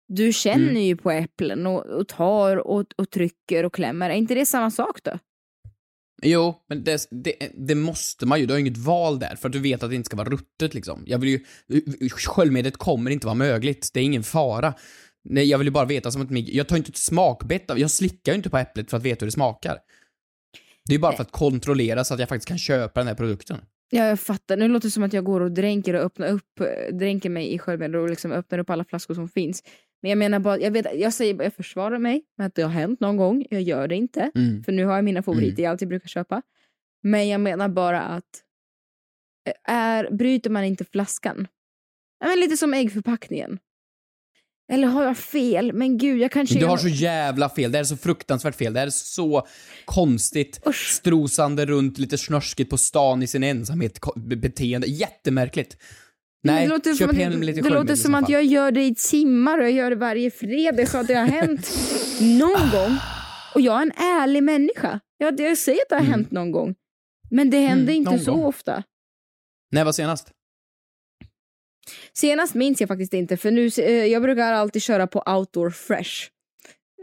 [0.07, 0.81] Du känner Mm.
[0.83, 4.09] ju på äpplen och, och tar och, och trycker och klämmer.
[4.09, 5.19] Är inte det samma sak då?
[6.25, 8.45] Jo, men det, det, det måste man ju.
[8.45, 10.73] Du har inget val där, för att du vet att det inte ska vara ruttet
[10.73, 11.03] liksom.
[11.07, 11.39] Jag vill ju...
[12.09, 13.89] Sköljmedlet kommer inte vara mögligt.
[13.93, 14.73] Det är ingen fara.
[15.23, 17.79] Nej, jag vill ju bara veta som att mig- Jag tar inte ett smakbett av...
[17.79, 19.77] Jag slickar ju inte på äpplet för att veta hur det smakar.
[20.85, 23.15] Det är ju bara för att kontrollera så att jag faktiskt kan köpa den här
[23.15, 23.57] produkten.
[23.89, 24.57] Ja, jag fattar.
[24.57, 27.53] Nu låter det som att jag går och dränker och öppnar upp, eh, dränker mig
[27.53, 29.63] i sköljmedel och liksom öppnar upp alla flaskor som finns.
[30.03, 32.69] Men jag menar bara, jag, vet, jag säger jag försvarar mig med att det har
[32.69, 33.45] hänt någon gång.
[33.49, 34.31] Jag gör det inte.
[34.35, 34.63] Mm.
[34.63, 36.41] För nu har jag mina favoriter jag alltid brukar köpa.
[37.03, 38.43] Men jag menar bara att
[39.49, 41.47] eh, är, bryter man inte flaskan?
[42.25, 43.59] Men lite som äggförpackningen.
[44.71, 45.73] Eller har jag fel?
[45.73, 46.59] Men gud, jag kanske...
[46.59, 47.71] Du har så jävla fel.
[47.71, 48.73] Det här är så fruktansvärt fel.
[48.73, 49.47] Det här är så
[49.85, 50.61] konstigt.
[50.73, 54.87] Strosande runt lite snörskigt på stan i sin ensamhet beteende.
[54.87, 55.77] Jättemärkligt.
[56.45, 57.15] Nej, det låter som att,
[57.45, 60.31] lite Det låter som att jag gör det i timmar och jag gör det varje
[60.31, 61.69] fredag så att det har hänt
[62.21, 62.97] någon gång.
[63.55, 64.99] Och jag är en ärlig människa.
[65.17, 66.75] Jag, jag säger att det har hänt någon gång.
[67.29, 68.43] Men det händer Mm, inte så gång.
[68.43, 68.83] ofta.
[69.71, 70.31] När var senast?
[72.13, 76.29] Senast minns jag faktiskt inte för nu, eh, jag brukar alltid köra på outdoor fresh.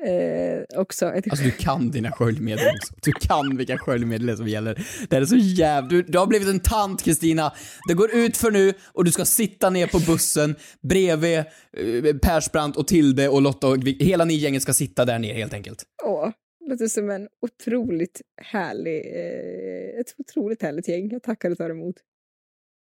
[0.06, 2.94] Eh, också Alltså du kan dina sköljmedel också.
[3.02, 4.74] Du kan vilka sköljmedel det är som gäller.
[5.08, 5.88] Det här är så jävla...
[5.88, 7.52] Du, du har blivit en tant Kristina.
[7.88, 12.76] Det går ut för nu och du ska sitta ner på bussen bredvid eh, Persbrandt
[12.76, 15.84] och Tilde och Lotta och hela ni gänget ska sitta där ner helt enkelt.
[16.04, 16.30] Åh,
[16.68, 21.10] låter som en otroligt härlig, eh, ett otroligt härligt gäng.
[21.10, 21.96] Jag tackar och tar emot.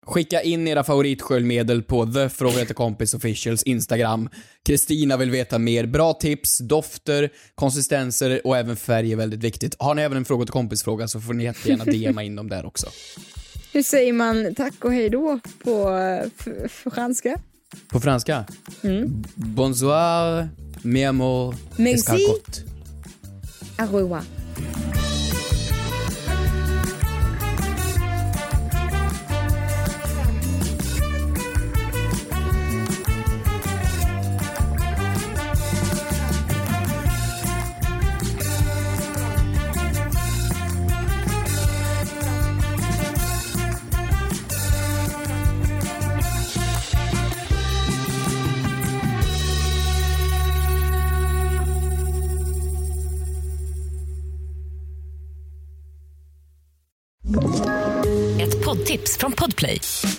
[0.07, 4.28] Skicka in era favoritsköljmedel på The Fråga Efter Kompis Officials Instagram.
[4.66, 5.86] Kristina vill veta mer.
[5.86, 9.76] Bra tips, dofter, konsistenser och även färg är väldigt viktigt.
[9.78, 12.66] Har ni även en Fråga till Kompis-fråga så får ni jättegärna DMa in dem där
[12.66, 12.86] också.
[13.72, 16.00] Hur säger man tack och hej då på
[16.94, 17.38] franska?
[17.88, 18.44] På franska?
[18.82, 19.24] Mm.
[19.34, 20.48] Bonsoir,
[20.82, 22.26] mi amour, Merci.
[23.78, 24.43] Au revoir.